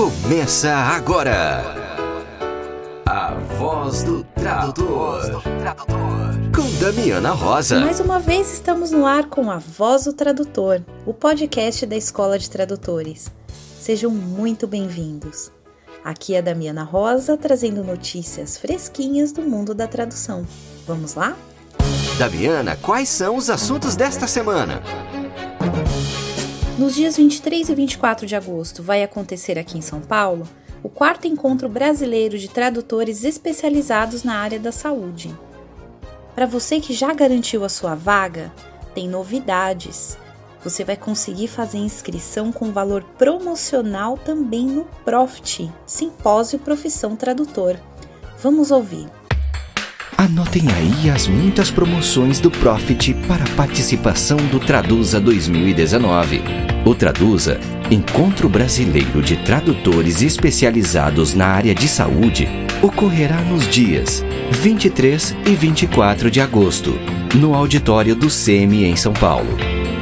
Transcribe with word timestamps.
Começa 0.00 0.74
agora. 0.74 1.62
A 3.04 3.34
voz 3.58 4.02
do 4.02 4.24
tradutor. 4.34 5.42
Com 6.56 6.78
Damiana 6.80 7.32
Rosa. 7.32 7.80
Mais 7.80 8.00
uma 8.00 8.18
vez 8.18 8.50
estamos 8.50 8.92
no 8.92 9.04
ar 9.04 9.26
com 9.26 9.50
a 9.50 9.58
Voz 9.58 10.04
do 10.04 10.14
Tradutor, 10.14 10.80
o 11.04 11.12
podcast 11.12 11.84
da 11.84 11.96
Escola 11.96 12.38
de 12.38 12.48
Tradutores. 12.48 13.30
Sejam 13.78 14.10
muito 14.10 14.66
bem-vindos. 14.66 15.52
Aqui 16.02 16.34
é 16.34 16.38
a 16.38 16.40
Damiana 16.40 16.82
Rosa 16.82 17.36
trazendo 17.36 17.84
notícias 17.84 18.56
fresquinhas 18.56 19.32
do 19.32 19.42
mundo 19.42 19.74
da 19.74 19.86
tradução. 19.86 20.46
Vamos 20.86 21.12
lá? 21.12 21.36
Damiana, 22.16 22.74
quais 22.74 23.10
são 23.10 23.36
os 23.36 23.50
assuntos 23.50 23.96
desta 23.96 24.26
semana? 24.26 24.82
Nos 26.80 26.94
dias 26.94 27.18
23 27.18 27.68
e 27.68 27.74
24 27.74 28.26
de 28.26 28.34
agosto 28.34 28.82
vai 28.82 29.02
acontecer 29.02 29.58
aqui 29.58 29.76
em 29.76 29.82
São 29.82 30.00
Paulo 30.00 30.48
o 30.82 30.88
quarto 30.88 31.26
encontro 31.26 31.68
brasileiro 31.68 32.38
de 32.38 32.48
tradutores 32.48 33.22
especializados 33.22 34.24
na 34.24 34.36
área 34.36 34.58
da 34.58 34.72
saúde. 34.72 35.30
Para 36.34 36.46
você 36.46 36.80
que 36.80 36.94
já 36.94 37.12
garantiu 37.12 37.64
a 37.64 37.68
sua 37.68 37.94
vaga, 37.94 38.50
tem 38.94 39.06
novidades. 39.06 40.16
Você 40.64 40.82
vai 40.82 40.96
conseguir 40.96 41.48
fazer 41.48 41.76
inscrição 41.76 42.50
com 42.50 42.72
valor 42.72 43.04
promocional 43.18 44.16
também 44.16 44.64
no 44.64 44.86
Profit, 45.04 45.70
Simpósio 45.84 46.58
Profissão 46.58 47.14
Tradutor. 47.14 47.76
Vamos 48.38 48.70
ouvir. 48.70 49.06
Anotem 50.20 50.64
aí 50.76 51.08
as 51.08 51.26
muitas 51.26 51.70
promoções 51.70 52.38
do 52.40 52.50
Profit 52.50 53.14
para 53.26 53.42
participação 53.56 54.36
do 54.36 54.60
Traduza 54.60 55.18
2019. 55.18 56.42
O 56.84 56.94
Traduza, 56.94 57.58
Encontro 57.90 58.46
Brasileiro 58.46 59.22
de 59.22 59.38
Tradutores 59.38 60.20
Especializados 60.20 61.32
na 61.32 61.46
área 61.46 61.74
de 61.74 61.88
saúde, 61.88 62.46
ocorrerá 62.82 63.40
nos 63.40 63.66
dias 63.66 64.22
23 64.50 65.36
e 65.46 65.54
24 65.54 66.30
de 66.30 66.42
agosto, 66.42 66.98
no 67.34 67.54
auditório 67.54 68.14
do 68.14 68.28
SEMI 68.28 68.84
em 68.84 68.96
São 68.96 69.14
Paulo. 69.14 69.56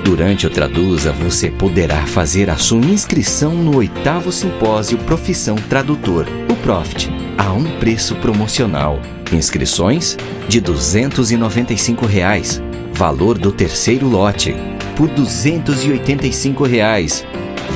Durante 0.05 0.49
o 0.49 0.51
Traduza, 0.51 1.13
você 1.13 1.49
poderá 1.49 2.05
fazer 2.09 2.51
a 2.51 2.57
sua 2.57 2.85
inscrição 2.87 3.55
no 3.55 3.77
oitavo 3.77 4.33
simpósio 4.33 4.99
Profissão 4.99 5.55
Tradutor, 5.55 6.27
o 6.51 6.57
Profit, 6.57 7.09
a 7.39 7.53
um 7.53 7.79
preço 7.79 8.17
promocional. 8.17 9.01
Inscrições 9.33 10.17
de 10.49 10.59
295 10.59 12.07
reais, 12.07 12.63
valor 12.93 13.37
do 13.37 13.53
terceiro 13.53 14.09
lote, 14.09 14.57
por 14.97 15.07
285 15.09 16.65
reais, 16.65 17.27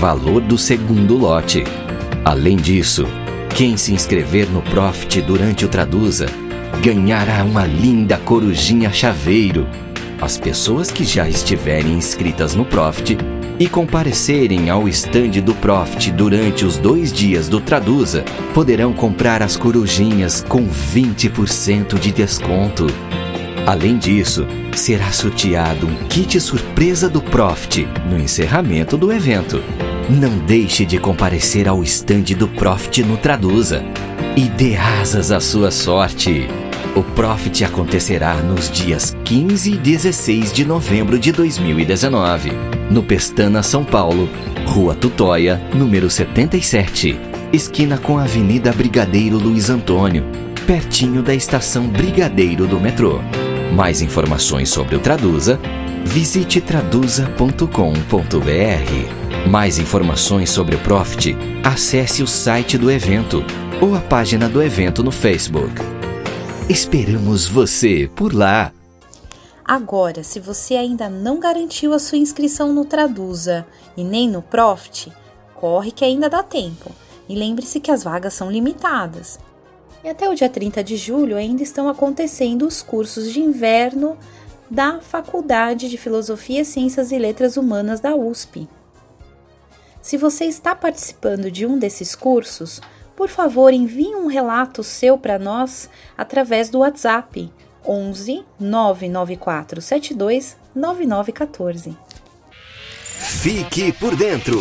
valor 0.00 0.40
do 0.40 0.56
segundo 0.56 1.16
lote. 1.16 1.62
Além 2.24 2.56
disso, 2.56 3.06
quem 3.54 3.76
se 3.76 3.92
inscrever 3.92 4.48
no 4.48 4.62
Profit 4.62 5.20
durante 5.20 5.66
o 5.66 5.68
Traduza 5.68 6.26
ganhará 6.82 7.44
uma 7.44 7.66
linda 7.66 8.16
corujinha 8.16 8.90
chaveiro. 8.90 9.68
As 10.22 10.38
pessoas 10.38 10.90
que 10.90 11.04
já 11.04 11.28
estiverem 11.28 11.92
inscritas 11.92 12.54
no 12.54 12.64
Profit 12.64 13.18
e 13.62 13.68
comparecerem 13.68 14.70
ao 14.70 14.88
estande 14.88 15.40
do 15.40 15.54
Profit 15.54 16.10
durante 16.10 16.64
os 16.64 16.78
dois 16.78 17.12
dias 17.12 17.48
do 17.48 17.60
Traduza 17.60 18.24
poderão 18.52 18.92
comprar 18.92 19.40
as 19.40 19.56
corujinhas 19.56 20.44
com 20.48 20.66
20% 20.66 21.96
de 21.96 22.10
desconto. 22.10 22.88
Além 23.64 23.98
disso, 23.98 24.48
será 24.74 25.12
sorteado 25.12 25.86
um 25.86 25.94
kit 26.08 26.40
surpresa 26.40 27.08
do 27.08 27.22
Profit 27.22 27.86
no 28.10 28.18
encerramento 28.18 28.96
do 28.96 29.12
evento. 29.12 29.62
Não 30.10 30.38
deixe 30.38 30.84
de 30.84 30.98
comparecer 30.98 31.68
ao 31.68 31.84
estande 31.84 32.34
do 32.34 32.48
Profit 32.48 33.04
no 33.04 33.16
Traduza 33.16 33.84
e 34.36 34.48
dê 34.48 34.76
asas 34.76 35.30
à 35.30 35.38
sua 35.38 35.70
sorte. 35.70 36.48
O 36.94 37.02
Profit 37.02 37.64
acontecerá 37.64 38.34
nos 38.34 38.70
dias 38.70 39.16
15 39.24 39.72
e 39.72 39.78
16 39.78 40.52
de 40.52 40.62
novembro 40.62 41.18
de 41.18 41.32
2019, 41.32 42.52
no 42.90 43.02
Pestana, 43.02 43.62
São 43.62 43.82
Paulo, 43.82 44.28
Rua 44.66 44.94
Tutóia, 44.94 45.58
número 45.74 46.10
77, 46.10 47.18
esquina 47.50 47.96
com 47.96 48.18
a 48.18 48.24
Avenida 48.24 48.70
Brigadeiro 48.72 49.38
Luiz 49.38 49.70
Antônio, 49.70 50.22
pertinho 50.66 51.22
da 51.22 51.34
estação 51.34 51.88
Brigadeiro 51.88 52.66
do 52.66 52.78
metrô. 52.78 53.20
Mais 53.74 54.02
informações 54.02 54.68
sobre 54.68 54.94
o 54.94 54.98
Traduza, 54.98 55.58
visite 56.04 56.60
traduza.com.br. 56.60 59.48
Mais 59.48 59.78
informações 59.78 60.50
sobre 60.50 60.74
o 60.74 60.78
Profit, 60.80 61.34
acesse 61.64 62.22
o 62.22 62.26
site 62.26 62.76
do 62.76 62.90
evento 62.90 63.42
ou 63.80 63.94
a 63.94 64.00
página 64.00 64.46
do 64.46 64.62
evento 64.62 65.02
no 65.02 65.10
Facebook. 65.10 65.91
Esperamos 66.72 67.46
você 67.46 68.10
por 68.16 68.32
lá! 68.32 68.72
Agora, 69.62 70.24
se 70.24 70.40
você 70.40 70.74
ainda 70.74 71.06
não 71.06 71.38
garantiu 71.38 71.92
a 71.92 71.98
sua 71.98 72.16
inscrição 72.16 72.72
no 72.72 72.86
Traduza 72.86 73.66
e 73.94 74.02
nem 74.02 74.26
no 74.26 74.40
Profit, 74.40 75.12
corre 75.54 75.92
que 75.92 76.02
ainda 76.02 76.30
dá 76.30 76.42
tempo. 76.42 76.90
E 77.28 77.34
lembre-se 77.34 77.78
que 77.78 77.90
as 77.90 78.02
vagas 78.02 78.32
são 78.32 78.50
limitadas. 78.50 79.38
E 80.02 80.08
até 80.08 80.30
o 80.30 80.34
dia 80.34 80.48
30 80.48 80.82
de 80.82 80.96
julho 80.96 81.36
ainda 81.36 81.62
estão 81.62 81.90
acontecendo 81.90 82.66
os 82.66 82.80
cursos 82.80 83.30
de 83.30 83.40
inverno 83.40 84.16
da 84.70 84.98
Faculdade 84.98 85.90
de 85.90 85.98
Filosofia, 85.98 86.64
Ciências 86.64 87.12
e 87.12 87.18
Letras 87.18 87.58
Humanas 87.58 88.00
da 88.00 88.16
USP. 88.16 88.66
Se 90.00 90.16
você 90.16 90.46
está 90.46 90.74
participando 90.74 91.50
de 91.50 91.66
um 91.66 91.78
desses 91.78 92.14
cursos, 92.14 92.80
por 93.16 93.28
favor 93.28 93.72
envie 93.72 94.14
um 94.14 94.26
relato 94.26 94.82
seu 94.82 95.18
para 95.18 95.38
nós 95.38 95.88
através 96.16 96.68
do 96.68 96.78
WhatsApp 96.80 97.52
11 97.86 98.44
994 98.58 99.80
72 99.80 100.56
9914. 100.74 101.96
Fique 103.40 103.92
por 103.92 104.16
dentro. 104.16 104.58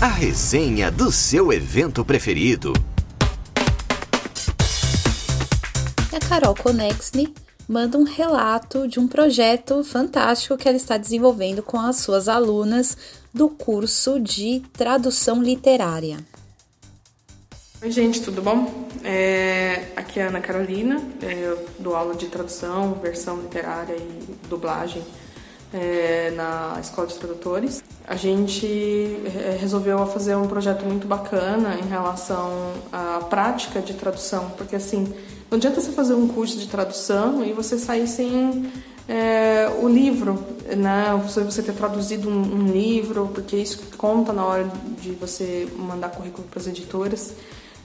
A 0.00 0.06
resenha 0.06 0.90
do 0.90 1.10
seu 1.10 1.52
evento 1.52 2.04
preferido. 2.04 2.72
A 6.14 6.28
Carol 6.28 6.54
Conexni 6.54 7.34
manda 7.68 7.98
um 7.98 8.04
relato 8.04 8.88
de 8.88 8.98
um 8.98 9.06
projeto 9.06 9.84
fantástico 9.84 10.56
que 10.56 10.68
ela 10.68 10.76
está 10.76 10.96
desenvolvendo 10.96 11.62
com 11.62 11.78
as 11.78 11.96
suas 11.96 12.28
alunas 12.28 12.96
do 13.34 13.48
curso 13.48 14.18
de 14.18 14.62
tradução 14.72 15.42
literária. 15.42 16.18
Oi, 17.80 17.92
gente, 17.92 18.20
tudo 18.22 18.42
bom? 18.42 18.88
É, 19.04 19.92
aqui 19.94 20.18
é 20.18 20.24
a 20.24 20.28
Ana 20.30 20.40
Carolina, 20.40 21.00
é, 21.22 21.32
eu 21.32 21.64
dou 21.78 21.94
aula 21.94 22.16
de 22.16 22.26
tradução, 22.26 22.94
versão 22.94 23.40
literária 23.40 23.94
e 23.94 24.48
dublagem 24.48 25.00
é, 25.72 26.32
na 26.34 26.76
Escola 26.80 27.06
de 27.06 27.14
Tradutores. 27.14 27.80
A 28.04 28.16
gente 28.16 28.66
é, 29.26 29.56
resolveu 29.60 30.04
fazer 30.08 30.34
um 30.34 30.48
projeto 30.48 30.84
muito 30.84 31.06
bacana 31.06 31.78
em 31.78 31.88
relação 31.88 32.50
à 32.90 33.20
prática 33.30 33.80
de 33.80 33.94
tradução, 33.94 34.50
porque 34.58 34.74
assim, 34.74 35.14
não 35.48 35.56
adianta 35.56 35.80
você 35.80 35.92
fazer 35.92 36.14
um 36.14 36.26
curso 36.26 36.58
de 36.58 36.66
tradução 36.66 37.44
e 37.44 37.52
você 37.52 37.78
sair 37.78 38.08
sem 38.08 38.72
é, 39.08 39.70
o 39.80 39.88
livro, 39.88 40.44
né? 40.76 41.18
Você 41.24 41.62
ter 41.62 41.74
traduzido 41.74 42.28
um, 42.28 42.56
um, 42.56 42.66
livro, 42.66 43.30
porque 43.32 43.56
isso 43.56 43.80
conta 43.96 44.32
na 44.32 44.44
hora 44.44 44.70
de 45.00 45.12
você 45.12 45.68
mandar 45.78 46.10
currículo 46.10 46.46
para 46.48 46.58
as 46.58 46.66
editoras. 46.66 47.34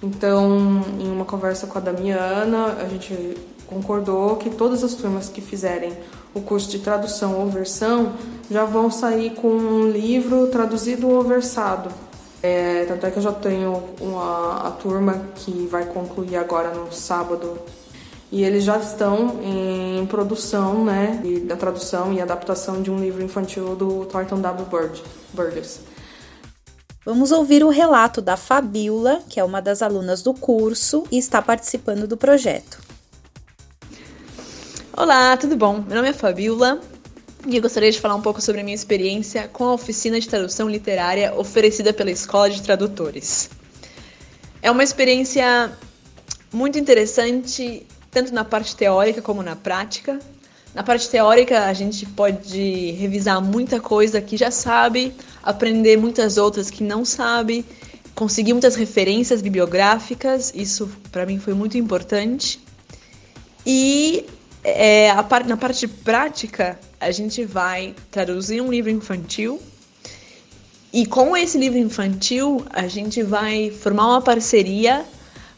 Então, 0.04 0.82
em 1.00 1.10
uma 1.10 1.24
conversa 1.24 1.66
com 1.66 1.78
a 1.78 1.82
Damiana, 1.82 2.74
a 2.74 2.90
gente 2.90 3.38
concordou 3.66 4.36
que 4.36 4.50
todas 4.50 4.84
as 4.84 4.94
turmas 4.94 5.30
que 5.30 5.40
fizerem 5.40 5.94
o 6.34 6.42
curso 6.42 6.70
de 6.70 6.80
tradução 6.80 7.40
ou 7.40 7.48
versão 7.48 8.12
já 8.52 8.66
vão 8.66 8.92
sair 8.92 9.30
com 9.32 9.48
um 9.48 9.90
livro 9.90 10.48
traduzido 10.48 11.08
ou 11.08 11.24
versado. 11.24 11.90
É, 12.42 12.84
tanto 12.86 13.06
é 13.06 13.12
que 13.12 13.18
eu 13.18 13.24
já 13.24 13.32
tenho 13.32 13.82
uma, 14.02 14.68
a 14.68 14.72
turma 14.72 15.24
que 15.36 15.66
vai 15.72 15.86
concluir 15.86 16.36
agora 16.36 16.74
no 16.74 16.92
sábado 16.92 17.58
e 18.30 18.44
eles 18.44 18.66
já 18.66 18.78
estão 18.78 19.40
em 19.42 20.06
produção 20.08 20.84
né, 20.84 21.22
da 21.46 21.56
tradução 21.56 22.12
e 22.12 22.20
adaptação 22.20 22.82
de 22.82 22.92
um 22.92 23.00
livro 23.00 23.24
infantil 23.24 23.74
do 23.76 24.04
Thornton 24.06 24.42
W. 24.42 24.68
Burgess. 25.34 25.93
Vamos 27.06 27.34
ouvir 27.34 27.66
o 27.66 27.70
relato 27.70 28.22
da 28.22 28.38
Fabiola, 28.38 29.22
que 29.28 29.38
é 29.38 29.44
uma 29.44 29.62
das 29.62 29.82
alunas 29.82 30.22
do 30.22 30.34
curso 30.34 31.04
e 31.12 31.18
está 31.18 31.42
participando 31.42 32.08
do 32.08 32.16
projeto. 32.16 32.80
Olá, 34.96 35.36
tudo 35.36 35.58
bom? 35.58 35.84
Meu 35.86 35.98
nome 35.98 36.08
é 36.08 36.14
Fabiola, 36.14 36.80
e 37.46 37.58
eu 37.58 37.62
gostaria 37.62 37.92
de 37.92 38.00
falar 38.00 38.16
um 38.16 38.22
pouco 38.22 38.42
sobre 38.42 38.62
a 38.62 38.64
minha 38.64 38.74
experiência 38.74 39.50
com 39.50 39.66
a 39.66 39.74
oficina 39.74 40.18
de 40.18 40.30
tradução 40.30 40.70
literária 40.70 41.34
oferecida 41.36 41.92
pela 41.92 42.10
Escola 42.10 42.50
de 42.50 42.62
Tradutores. 42.62 43.50
É 44.62 44.72
uma 44.72 44.84
experiência 44.84 45.78
muito 46.54 46.80
interessante, 46.80 47.86
tanto 48.12 48.34
na 48.34 48.46
parte 48.46 48.78
teórica 48.78 49.22
como 49.22 49.44
na 49.44 49.58
prática. 49.58 50.20
Na 50.74 50.82
parte 50.82 51.08
teórica, 51.08 51.66
a 51.66 51.74
gente 51.74 52.06
pode 52.06 52.92
revisar 52.92 53.40
muita 53.40 53.80
coisa 53.80 54.20
que 54.20 54.36
já 54.36 54.50
sabe, 54.50 55.14
aprender 55.44 55.98
muitas 55.98 56.38
outras 56.38 56.72
que 56.72 56.84
não 56.84 57.06
sabe, 57.06 57.64
consegui 58.16 58.54
muitas 58.54 58.76
referências 58.76 59.42
bibliográficas, 59.42 60.52
isso 60.56 60.90
para 61.12 61.28
mim 61.28 61.38
foi 61.38 61.54
muito 61.54 61.78
importante. 61.78 62.60
E 63.64 64.26
é, 64.64 65.14
par, 65.24 65.46
na 65.46 65.58
parte 65.58 65.88
prática, 65.88 66.80
a 67.00 67.12
gente 67.12 67.46
vai 67.46 67.94
traduzir 68.10 68.62
um 68.62 68.72
livro 68.72 68.90
infantil. 68.90 69.62
E 70.92 71.06
com 71.06 71.36
esse 71.36 71.58
livro 71.58 71.78
infantil, 71.78 72.66
a 72.72 72.88
gente 72.88 73.22
vai 73.22 73.70
formar 73.70 74.08
uma 74.08 74.22
parceria 74.22 75.06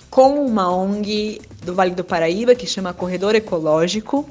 com 0.09 0.45
uma 0.45 0.73
ONG 0.73 1.41
do 1.63 1.73
Vale 1.73 1.91
do 1.91 2.03
Paraíba 2.03 2.55
que 2.55 2.65
chama 2.65 2.93
Corredor 2.93 3.35
Ecológico. 3.35 4.29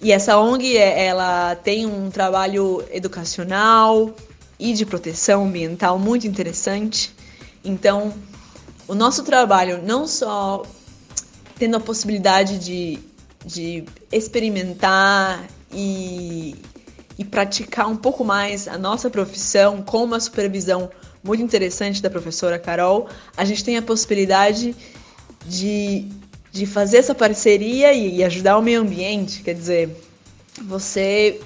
E 0.00 0.12
essa 0.12 0.38
ONG 0.38 0.76
é, 0.76 1.06
ela 1.06 1.54
tem 1.56 1.86
um 1.86 2.10
trabalho 2.10 2.84
educacional 2.90 4.14
e 4.58 4.72
de 4.72 4.84
proteção 4.84 5.46
ambiental 5.46 5.98
muito 5.98 6.26
interessante. 6.26 7.14
Então, 7.64 8.12
o 8.86 8.94
nosso 8.94 9.24
trabalho 9.24 9.82
não 9.82 10.06
só 10.06 10.62
tendo 11.58 11.76
a 11.76 11.80
possibilidade 11.80 12.58
de, 12.58 12.98
de 13.44 13.84
experimentar 14.12 15.46
e, 15.72 16.54
e 17.18 17.24
praticar 17.24 17.88
um 17.88 17.96
pouco 17.96 18.24
mais 18.24 18.68
a 18.68 18.76
nossa 18.76 19.08
profissão 19.08 19.82
com 19.82 20.04
uma 20.04 20.20
supervisão 20.20 20.90
muito 21.24 21.42
interessante 21.42 22.00
da 22.00 22.08
professora 22.08 22.58
Carol, 22.58 23.08
a 23.36 23.44
gente 23.44 23.64
tem 23.64 23.76
a 23.76 23.82
possibilidade 23.82 24.76
de, 25.44 26.08
de 26.56 26.66
fazer 26.66 26.98
essa 26.98 27.14
parceria 27.14 27.92
e, 27.92 28.16
e 28.16 28.24
ajudar 28.24 28.56
o 28.56 28.62
meio 28.62 28.80
ambiente. 28.80 29.42
Quer 29.42 29.54
dizer, 29.54 29.90
você 30.62 31.38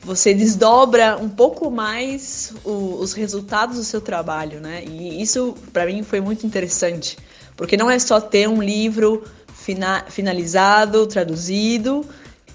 você 0.00 0.32
desdobra 0.32 1.18
um 1.18 1.28
pouco 1.28 1.70
mais 1.70 2.54
o, 2.64 2.98
os 3.00 3.12
resultados 3.12 3.76
do 3.76 3.84
seu 3.84 4.00
trabalho, 4.00 4.60
né? 4.60 4.84
E 4.86 5.20
isso 5.20 5.54
para 5.72 5.84
mim 5.84 6.02
foi 6.02 6.20
muito 6.20 6.46
interessante, 6.46 7.18
porque 7.56 7.76
não 7.76 7.90
é 7.90 7.98
só 7.98 8.20
ter 8.20 8.48
um 8.48 8.62
livro 8.62 9.24
fina, 9.52 10.04
finalizado, 10.08 11.06
traduzido. 11.06 12.06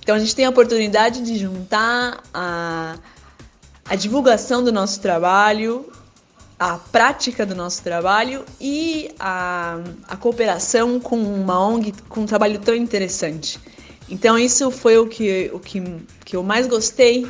Então 0.01 0.15
a 0.15 0.19
gente 0.19 0.35
tem 0.35 0.45
a 0.45 0.49
oportunidade 0.49 1.21
de 1.21 1.37
juntar 1.37 2.23
a, 2.33 2.97
a 3.85 3.95
divulgação 3.95 4.63
do 4.63 4.71
nosso 4.71 4.99
trabalho, 4.99 5.85
a 6.63 6.77
prática 6.77 7.45
do 7.45 7.53
nosso 7.53 7.83
trabalho 7.83 8.45
e 8.57 9.11
a, 9.19 9.81
a 10.07 10.15
cooperação 10.15 10.97
com 10.97 11.17
uma 11.17 11.59
ONG 11.59 11.93
com 12.07 12.21
um 12.21 12.25
trabalho 12.25 12.57
tão 12.57 12.73
interessante. 12.73 13.59
Então 14.09 14.39
isso 14.39 14.71
foi 14.71 14.97
o 14.97 15.05
que, 15.05 15.51
o 15.53 15.59
que, 15.59 15.83
que 16.23 16.37
eu 16.37 16.41
mais 16.41 16.65
gostei 16.65 17.27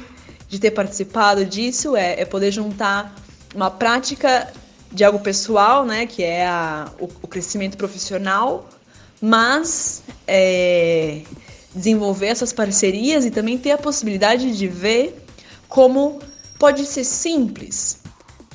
de 0.48 0.60
ter 0.60 0.70
participado 0.70 1.44
disso, 1.46 1.96
é, 1.96 2.22
é 2.22 2.26
poder 2.26 2.52
juntar 2.52 3.16
uma 3.56 3.72
prática 3.72 4.54
de 4.92 5.04
algo 5.04 5.18
pessoal, 5.18 5.84
né, 5.84 6.06
que 6.06 6.22
é 6.22 6.46
a, 6.46 6.92
o, 7.00 7.06
o 7.06 7.28
crescimento 7.28 7.76
profissional, 7.76 8.70
mas 9.20 10.04
é, 10.28 11.24
desenvolver 11.74 12.28
essas 12.28 12.54
parcerias 12.54 13.26
e 13.26 13.32
também 13.32 13.58
ter 13.58 13.72
a 13.72 13.80
possibilidade 13.80 14.56
de 14.56 14.68
ver 14.68 15.26
como 15.68 16.20
pode 16.60 16.86
ser 16.86 17.04
simples, 17.04 18.03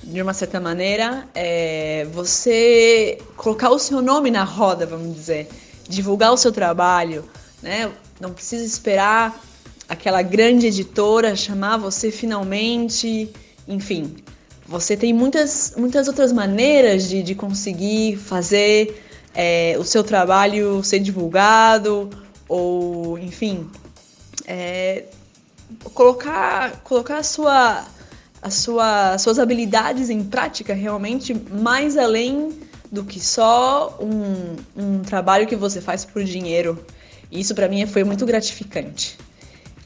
de 0.08 0.22
uma 0.22 0.32
certa 0.32 0.58
maneira, 0.58 1.28
é, 1.34 2.06
você 2.12 3.19
colocar 3.37 3.69
o 3.70 3.78
seu 3.78 4.00
nome 4.00 4.31
na 4.31 4.43
roda, 4.43 4.87
vamos 4.87 5.14
dizer, 5.14 5.49
divulgar 5.87 6.32
o 6.32 6.37
seu 6.37 6.50
trabalho, 6.50 7.25
né? 7.62 7.93
Não 8.19 8.32
precisa 8.32 8.64
esperar 8.64 9.38
aquela 9.87 10.22
grande 10.22 10.66
editora 10.66 11.37
chamar 11.37 11.76
você 11.76 12.10
finalmente, 12.10 13.31
enfim. 13.66 14.16
Você 14.66 14.96
tem 14.96 15.12
muitas, 15.12 15.75
muitas 15.76 16.08
outras 16.08 16.32
maneiras 16.32 17.06
de, 17.06 17.22
de 17.22 17.34
conseguir 17.34 18.16
fazer 18.16 19.02
é, 19.34 19.76
o 19.78 19.84
seu 19.84 20.02
trabalho 20.02 20.82
ser 20.82 21.00
divulgado, 21.00 22.08
ou, 22.49 23.19
enfim, 23.19 23.69
é, 24.46 25.05
colocar, 25.93 26.81
colocar 26.82 27.19
a 27.19 27.22
sua, 27.22 27.84
a 28.48 28.50
sua, 28.50 29.18
suas 29.18 29.38
habilidades 29.38 30.08
em 30.08 30.24
prática 30.24 30.74
realmente 30.74 31.34
mais 31.50 31.96
além 31.96 32.58
do 32.90 33.04
que 33.04 33.20
só 33.20 33.98
um, 34.00 34.56
um 34.74 34.98
trabalho 35.00 35.46
que 35.46 35.54
você 35.54 35.80
faz 35.80 36.04
por 36.04 36.24
dinheiro. 36.24 36.82
Isso 37.30 37.54
para 37.54 37.68
mim 37.68 37.86
foi 37.86 38.04
muito 38.04 38.24
gratificante. 38.24 39.18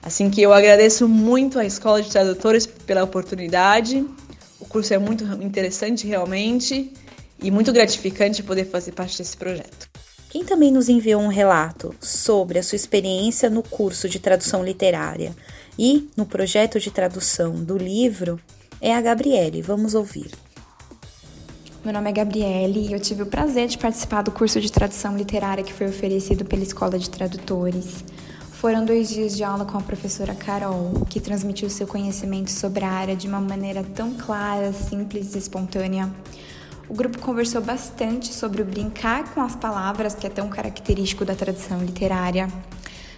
Assim 0.01 0.31
que 0.31 0.41
eu 0.41 0.53
agradeço 0.53 1.09
muito 1.09 1.59
à 1.59 1.65
Escola 1.65 2.01
de 2.01 2.11
Tradutores 2.11 2.67
pela 2.67 3.03
oportunidade. 3.03 4.05
O 4.61 4.65
curso 4.65 4.95
é 4.95 4.99
muito 4.99 5.25
interessante 5.43 6.07
realmente 6.07 6.93
e 7.43 7.51
muito 7.51 7.73
gratificante 7.73 8.43
poder 8.45 8.67
fazer 8.67 8.93
parte 8.93 9.19
desse 9.19 9.37
projeto. 9.37 9.91
Quem 10.31 10.45
também 10.45 10.71
nos 10.71 10.89
enviou 10.89 11.21
um 11.21 11.29
relato 11.29 11.95
sobre 12.01 12.59
a 12.59 12.63
sua 12.63 12.77
experiência 12.77 13.51
no 13.51 13.63
curso 13.63 14.09
de 14.09 14.21
tradução 14.21 14.65
literária 14.65 15.35
e 15.79 16.09
no 16.17 16.27
projeto 16.27 16.79
de 16.79 16.91
tradução 16.91 17.55
do 17.55 17.77
livro 17.77 18.39
é 18.81 18.95
a 18.95 19.01
Gabriele. 19.01 19.63
Vamos 19.63 19.95
ouvir. 19.95 20.31
Meu 21.85 21.93
nome 21.93 22.11
é 22.11 22.13
Gabriele 22.13 22.89
e 22.89 22.93
eu 22.93 23.01
tive 23.01 23.23
o 23.23 23.27
prazer 23.27 23.67
de 23.67 23.77
participar 23.77 24.23
do 24.23 24.31
curso 24.31 24.61
de 24.61 24.71
tradução 24.71 25.17
literária 25.17 25.65
que 25.65 25.73
foi 25.73 25.89
oferecido 25.89 26.45
pela 26.45 26.63
Escola 26.63 26.99
de 26.99 27.11
Tradutores. 27.11 28.05
Foram 28.53 28.85
dois 28.85 29.09
dias 29.09 29.37
de 29.37 29.43
aula 29.43 29.65
com 29.65 29.77
a 29.77 29.81
professora 29.81 30.33
Carol, 30.37 31.05
que 31.11 31.19
transmitiu 31.19 31.69
seu 31.69 31.85
conhecimento 31.85 32.53
sobre 32.53 32.85
a 32.85 32.91
área 32.91 33.17
de 33.17 33.27
uma 33.27 33.41
maneira 33.41 33.83
tão 33.83 34.15
clara, 34.15 34.73
simples 34.73 35.35
e 35.35 35.39
espontânea. 35.39 36.09
O 36.89 36.95
grupo 36.95 37.19
conversou 37.19 37.61
bastante 37.61 38.33
sobre 38.33 38.63
o 38.63 38.65
brincar 38.65 39.35
com 39.35 39.41
as 39.41 39.57
palavras, 39.57 40.15
que 40.15 40.27
é 40.27 40.31
tão 40.31 40.49
característico 40.49 41.25
da 41.25 41.35
tradução 41.35 41.81
literária, 41.81 42.49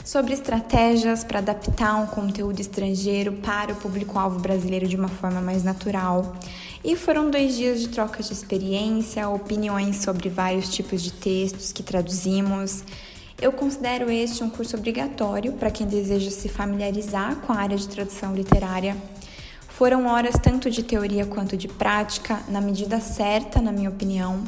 sobre 0.05 0.35
estratégias 0.35 1.25
para 1.25 1.39
adaptar 1.39 1.97
um 1.97 2.07
conteúdo 2.07 2.61
estrangeiro 2.61 3.33
para 3.33 3.73
o 3.73 3.77
público-alvo 3.77 4.39
brasileiro 4.39 4.87
de 4.87 4.97
uma 4.97 5.09
forma 5.09 5.41
mais 5.41 5.65
natural 5.65 6.37
e 6.85 6.95
foram 6.95 7.31
dois 7.31 7.57
dias 7.57 7.81
de 7.81 7.89
troca 7.89 8.23
de 8.23 8.31
experiência, 8.31 9.27
opiniões 9.27 9.97
sobre 9.97 10.29
vários 10.29 10.69
tipos 10.69 11.01
de 11.01 11.11
textos 11.11 11.73
que 11.73 11.83
traduzimos. 11.83 12.85
Eu 13.41 13.53
considero 13.53 14.11
este 14.11 14.45
um 14.45 14.51
curso 14.51 14.77
obrigatório 14.77 15.53
para 15.55 15.71
quem 15.71 15.87
deseja 15.87 16.31
se 16.31 16.49
familiarizar 16.49 17.37
com 17.37 17.55
a 17.55 17.57
área 17.57 17.77
de 17.77 17.89
tradução 17.89 18.35
literária. 18.35 18.95
Foram 19.69 20.07
horas 20.07 20.35
tanto 20.41 20.71
de 20.71 20.83
teoria 20.83 21.25
quanto 21.25 21.57
de 21.57 21.67
prática, 21.67 22.39
na 22.49 22.61
medida 22.61 23.01
certa, 23.01 23.61
na 23.61 23.73
minha 23.73 23.89
opinião. 23.89 24.45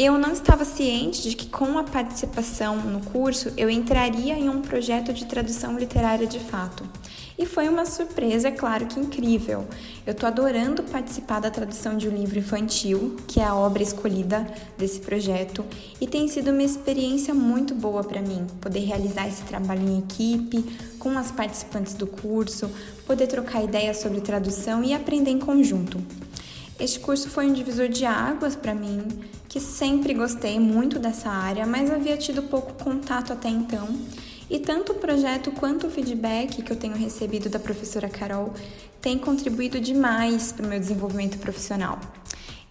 Eu 0.00 0.16
não 0.16 0.32
estava 0.32 0.64
ciente 0.64 1.28
de 1.28 1.34
que 1.34 1.48
com 1.48 1.76
a 1.76 1.82
participação 1.82 2.76
no 2.76 3.00
curso 3.00 3.52
eu 3.56 3.68
entraria 3.68 4.38
em 4.38 4.48
um 4.48 4.62
projeto 4.62 5.12
de 5.12 5.24
tradução 5.24 5.76
literária 5.76 6.24
de 6.24 6.38
fato. 6.38 6.88
E 7.36 7.44
foi 7.44 7.68
uma 7.68 7.84
surpresa, 7.84 8.46
é 8.46 8.52
claro 8.52 8.86
que 8.86 9.00
incrível. 9.00 9.66
Eu 10.06 10.14
tô 10.14 10.24
adorando 10.24 10.84
participar 10.84 11.40
da 11.40 11.50
tradução 11.50 11.96
de 11.96 12.08
um 12.08 12.16
livro 12.16 12.38
infantil, 12.38 13.16
que 13.26 13.40
é 13.40 13.44
a 13.44 13.56
obra 13.56 13.82
escolhida 13.82 14.46
desse 14.76 15.00
projeto, 15.00 15.64
e 16.00 16.06
tem 16.06 16.28
sido 16.28 16.52
uma 16.52 16.62
experiência 16.62 17.34
muito 17.34 17.74
boa 17.74 18.04
para 18.04 18.22
mim, 18.22 18.46
poder 18.60 18.84
realizar 18.84 19.26
esse 19.26 19.42
trabalho 19.42 19.82
em 19.82 19.98
equipe, 19.98 20.64
com 21.00 21.18
as 21.18 21.32
participantes 21.32 21.94
do 21.94 22.06
curso, 22.06 22.70
poder 23.04 23.26
trocar 23.26 23.64
ideias 23.64 23.96
sobre 23.96 24.20
tradução 24.20 24.84
e 24.84 24.94
aprender 24.94 25.32
em 25.32 25.40
conjunto. 25.40 26.00
Este 26.78 27.00
curso 27.00 27.28
foi 27.28 27.48
um 27.48 27.52
divisor 27.52 27.88
de 27.88 28.06
águas 28.06 28.54
para 28.54 28.72
mim, 28.72 29.02
que 29.48 29.60
sempre 29.60 30.12
gostei 30.12 30.60
muito 30.60 30.98
dessa 30.98 31.30
área, 31.30 31.66
mas 31.66 31.90
havia 31.90 32.16
tido 32.16 32.42
pouco 32.42 32.72
contato 32.84 33.32
até 33.32 33.48
então 33.48 33.88
e 34.50 34.58
tanto 34.58 34.92
o 34.92 34.94
projeto 34.96 35.50
quanto 35.52 35.86
o 35.86 35.90
feedback 35.90 36.62
que 36.62 36.72
eu 36.72 36.76
tenho 36.76 36.96
recebido 36.96 37.48
da 37.48 37.58
professora 37.58 38.08
Carol 38.08 38.52
tem 39.00 39.18
contribuído 39.18 39.80
demais 39.80 40.52
para 40.52 40.66
o 40.66 40.68
meu 40.68 40.78
desenvolvimento 40.78 41.38
profissional. 41.38 41.98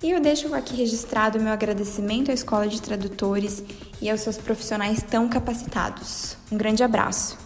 E 0.01 0.11
eu 0.11 0.19
deixo 0.19 0.53
aqui 0.53 0.75
registrado 0.75 1.39
o 1.39 1.41
meu 1.41 1.51
agradecimento 1.51 2.29
à 2.29 2.33
Escola 2.33 2.67
de 2.67 2.81
Tradutores 2.81 3.63
e 3.99 4.09
aos 4.09 4.21
seus 4.21 4.37
profissionais 4.37 5.01
tão 5.01 5.27
capacitados. 5.27 6.37
Um 6.51 6.57
grande 6.57 6.83
abraço. 6.83 7.37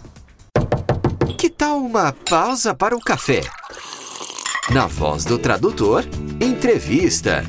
Que 1.38 1.50
tal 1.50 1.80
uma 1.80 2.12
pausa 2.30 2.74
para 2.76 2.96
o 2.96 3.00
café? 3.00 3.42
Na 4.70 4.86
voz 4.86 5.24
do 5.24 5.38
tradutor, 5.40 6.06
entrevista. 6.42 7.44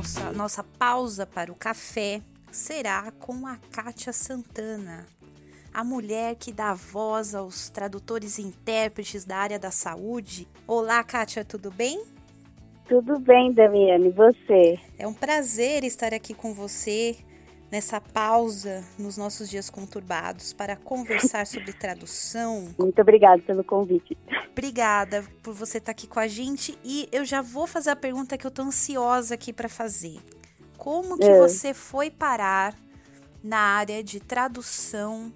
Nossa, 0.00 0.32
nossa 0.32 0.64
pausa 0.64 1.26
para 1.26 1.52
o 1.52 1.54
café 1.54 2.22
será 2.50 3.12
com 3.20 3.46
a 3.46 3.58
Kátia 3.70 4.14
Santana, 4.14 5.04
a 5.74 5.84
mulher 5.84 6.36
que 6.36 6.50
dá 6.50 6.72
voz 6.72 7.34
aos 7.34 7.68
tradutores 7.68 8.38
e 8.38 8.42
intérpretes 8.42 9.26
da 9.26 9.36
área 9.36 9.58
da 9.58 9.70
saúde. 9.70 10.48
Olá, 10.66 11.04
Kátia, 11.04 11.44
tudo 11.44 11.70
bem? 11.70 12.02
Tudo 12.88 13.18
bem, 13.18 13.52
Damiane, 13.52 14.08
e 14.08 14.10
você? 14.10 14.80
É 14.98 15.06
um 15.06 15.12
prazer 15.12 15.84
estar 15.84 16.14
aqui 16.14 16.32
com 16.32 16.54
você 16.54 17.14
nessa 17.70 18.00
pausa 18.00 18.82
nos 18.98 19.16
nossos 19.16 19.48
dias 19.48 19.70
conturbados 19.70 20.52
para 20.52 20.76
conversar 20.76 21.46
sobre 21.46 21.72
tradução. 21.72 22.68
Muito 22.78 23.00
obrigada 23.00 23.40
pelo 23.42 23.62
convite. 23.62 24.16
Obrigada 24.50 25.24
por 25.42 25.54
você 25.54 25.78
estar 25.78 25.92
aqui 25.92 26.06
com 26.06 26.18
a 26.18 26.26
gente 26.26 26.76
e 26.84 27.08
eu 27.12 27.24
já 27.24 27.40
vou 27.40 27.66
fazer 27.66 27.90
a 27.90 27.96
pergunta 27.96 28.36
que 28.36 28.46
eu 28.46 28.50
tô 28.50 28.62
ansiosa 28.62 29.34
aqui 29.34 29.52
para 29.52 29.68
fazer. 29.68 30.18
Como 30.76 31.18
que 31.18 31.28
é. 31.28 31.38
você 31.38 31.72
foi 31.74 32.10
parar 32.10 32.74
na 33.42 33.58
área 33.58 34.02
de 34.02 34.20
tradução 34.20 35.32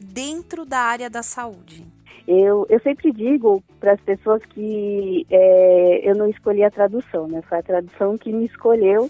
dentro 0.00 0.64
da 0.64 0.78
área 0.78 1.08
da 1.08 1.22
saúde? 1.22 1.86
Eu, 2.26 2.66
eu 2.68 2.80
sempre 2.80 3.12
digo 3.12 3.62
para 3.78 3.92
as 3.92 4.00
pessoas 4.00 4.42
que 4.46 5.24
é, 5.30 6.10
eu 6.10 6.16
não 6.16 6.28
escolhi 6.28 6.64
a 6.64 6.70
tradução, 6.70 7.28
né? 7.28 7.40
Foi 7.48 7.58
a 7.58 7.62
tradução 7.62 8.18
que 8.18 8.32
me 8.32 8.46
escolheu 8.46 9.08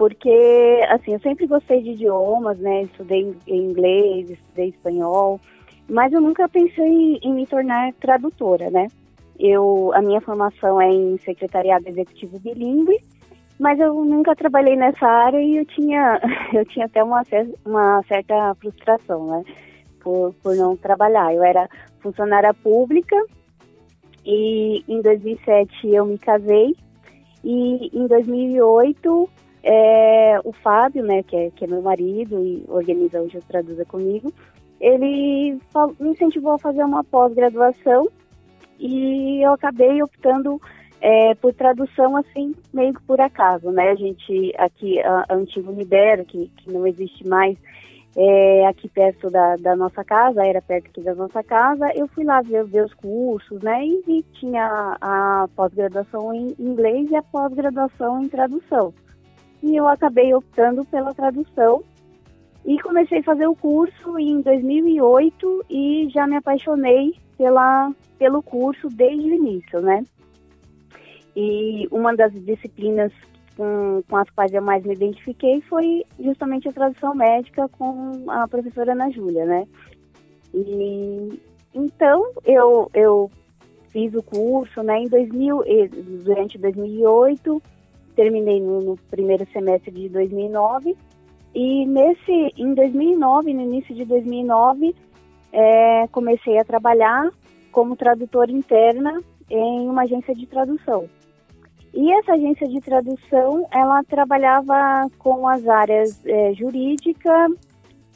porque 0.00 0.80
assim 0.88 1.12
eu 1.12 1.20
sempre 1.20 1.46
gostei 1.46 1.82
de 1.82 1.90
idiomas, 1.90 2.58
né? 2.58 2.84
Estudei 2.84 3.36
inglês, 3.46 4.30
estudei 4.30 4.68
espanhol, 4.70 5.38
mas 5.86 6.10
eu 6.10 6.22
nunca 6.22 6.48
pensei 6.48 7.18
em 7.22 7.34
me 7.34 7.46
tornar 7.46 7.92
tradutora, 8.00 8.70
né? 8.70 8.86
Eu 9.38 9.92
a 9.94 10.00
minha 10.00 10.22
formação 10.22 10.80
é 10.80 10.88
em 10.88 11.18
secretariado 11.18 11.86
executivo 11.86 12.40
bilíngue, 12.40 12.98
mas 13.58 13.78
eu 13.78 14.02
nunca 14.02 14.34
trabalhei 14.34 14.74
nessa 14.74 15.06
área 15.06 15.38
e 15.38 15.58
eu 15.58 15.66
tinha 15.66 16.18
eu 16.54 16.64
tinha 16.64 16.86
até 16.86 17.04
uma 17.04 17.22
uma 17.66 18.02
certa 18.04 18.54
frustração, 18.54 19.26
né? 19.26 19.44
Por, 20.02 20.32
por 20.42 20.56
não 20.56 20.78
trabalhar. 20.78 21.34
Eu 21.34 21.44
era 21.44 21.68
funcionária 21.98 22.54
pública 22.54 23.22
e 24.24 24.82
em 24.88 25.02
2007 25.02 25.88
eu 25.88 26.06
me 26.06 26.16
casei 26.16 26.74
e 27.44 27.90
em 27.92 28.06
2008 28.06 29.28
é, 29.62 30.38
o 30.44 30.52
Fábio, 30.52 31.04
né, 31.04 31.22
que 31.22 31.36
é, 31.36 31.50
que 31.50 31.64
é 31.64 31.68
meu 31.68 31.82
marido 31.82 32.42
e 32.44 32.64
organiza 32.68 33.20
hoje 33.20 33.38
o 33.38 33.42
Traduza 33.42 33.84
Comigo, 33.84 34.32
ele 34.80 35.58
me 35.98 36.10
incentivou 36.10 36.52
a 36.52 36.58
fazer 36.58 36.82
uma 36.82 37.04
pós-graduação 37.04 38.08
e 38.78 39.44
eu 39.44 39.52
acabei 39.52 40.02
optando 40.02 40.60
é, 41.02 41.34
por 41.34 41.52
tradução 41.52 42.16
assim 42.16 42.54
meio 42.72 42.94
que 42.94 43.02
por 43.02 43.20
acaso, 43.20 43.70
né? 43.70 43.90
A 43.90 43.94
gente 43.94 44.54
aqui 44.56 44.98
a, 45.00 45.26
a 45.28 46.24
que, 46.24 46.50
que 46.56 46.72
não 46.72 46.86
existe 46.86 47.26
mais 47.28 47.58
é, 48.16 48.66
aqui 48.66 48.88
perto 48.88 49.30
da, 49.30 49.56
da 49.56 49.76
nossa 49.76 50.02
casa, 50.02 50.44
era 50.44 50.62
perto 50.62 50.86
aqui 50.86 51.02
da 51.02 51.14
nossa 51.14 51.42
casa, 51.42 51.92
eu 51.94 52.08
fui 52.08 52.24
lá 52.24 52.40
ver, 52.40 52.64
ver 52.64 52.84
os 52.84 52.94
cursos, 52.94 53.60
né? 53.62 53.84
E, 53.84 54.02
e 54.08 54.22
tinha 54.40 54.64
a, 55.00 55.42
a 55.42 55.48
pós-graduação 55.48 56.32
em 56.32 56.54
inglês 56.58 57.10
e 57.10 57.16
a 57.16 57.22
pós-graduação 57.22 58.22
em 58.22 58.28
tradução 58.28 58.94
e 59.62 59.76
eu 59.76 59.86
acabei 59.86 60.34
optando 60.34 60.84
pela 60.86 61.14
tradução 61.14 61.82
e 62.64 62.78
comecei 62.80 63.18
a 63.18 63.22
fazer 63.22 63.46
o 63.46 63.54
curso 63.54 64.18
em 64.18 64.40
2008 64.40 65.64
e 65.68 66.08
já 66.10 66.26
me 66.26 66.36
apaixonei 66.36 67.14
pela, 67.36 67.92
pelo 68.18 68.42
curso 68.42 68.88
desde 68.88 69.28
o 69.28 69.34
início, 69.34 69.80
né? 69.80 70.04
E 71.34 71.88
uma 71.90 72.14
das 72.14 72.32
disciplinas 72.32 73.12
com, 73.56 74.02
com, 74.08 74.16
as 74.16 74.28
quais 74.30 74.52
eu 74.52 74.62
mais 74.62 74.84
me 74.84 74.94
identifiquei 74.94 75.60
foi 75.62 76.04
justamente 76.18 76.68
a 76.68 76.72
tradução 76.72 77.14
médica 77.14 77.68
com 77.68 78.30
a 78.30 78.46
professora 78.48 78.92
Ana 78.92 79.10
Júlia, 79.10 79.44
né? 79.44 79.66
E 80.52 81.40
então 81.72 82.32
eu, 82.44 82.90
eu 82.92 83.30
fiz 83.90 84.14
o 84.14 84.22
curso, 84.22 84.82
né, 84.82 85.00
em 85.00 85.08
2000, 85.08 85.64
durante 86.24 86.58
2008 86.58 87.62
terminei 88.14 88.60
no, 88.60 88.80
no, 88.80 88.96
primeiro 89.10 89.46
semestre 89.52 89.90
de 89.90 90.08
2009 90.08 90.96
e 91.54 91.86
nesse 91.86 92.52
em 92.56 92.74
2009 92.74 93.52
no 93.54 93.62
início 93.62 93.94
de 93.94 94.04
2009 94.04 94.94
é, 95.52 96.06
comecei 96.08 96.58
a 96.58 96.64
trabalhar 96.64 97.30
como 97.72 97.96
tradutora 97.96 98.50
interna 98.50 99.20
em 99.48 99.88
uma 99.88 100.02
agência 100.02 100.34
de 100.34 100.46
tradução. 100.46 101.08
E 101.92 102.12
essa 102.12 102.34
agência 102.34 102.68
de 102.68 102.80
tradução 102.80 103.66
ela 103.72 104.02
trabalhava 104.04 105.08
com 105.18 105.48
as 105.48 105.66
áreas 105.66 106.24
é, 106.24 106.52
jurídica 106.54 107.48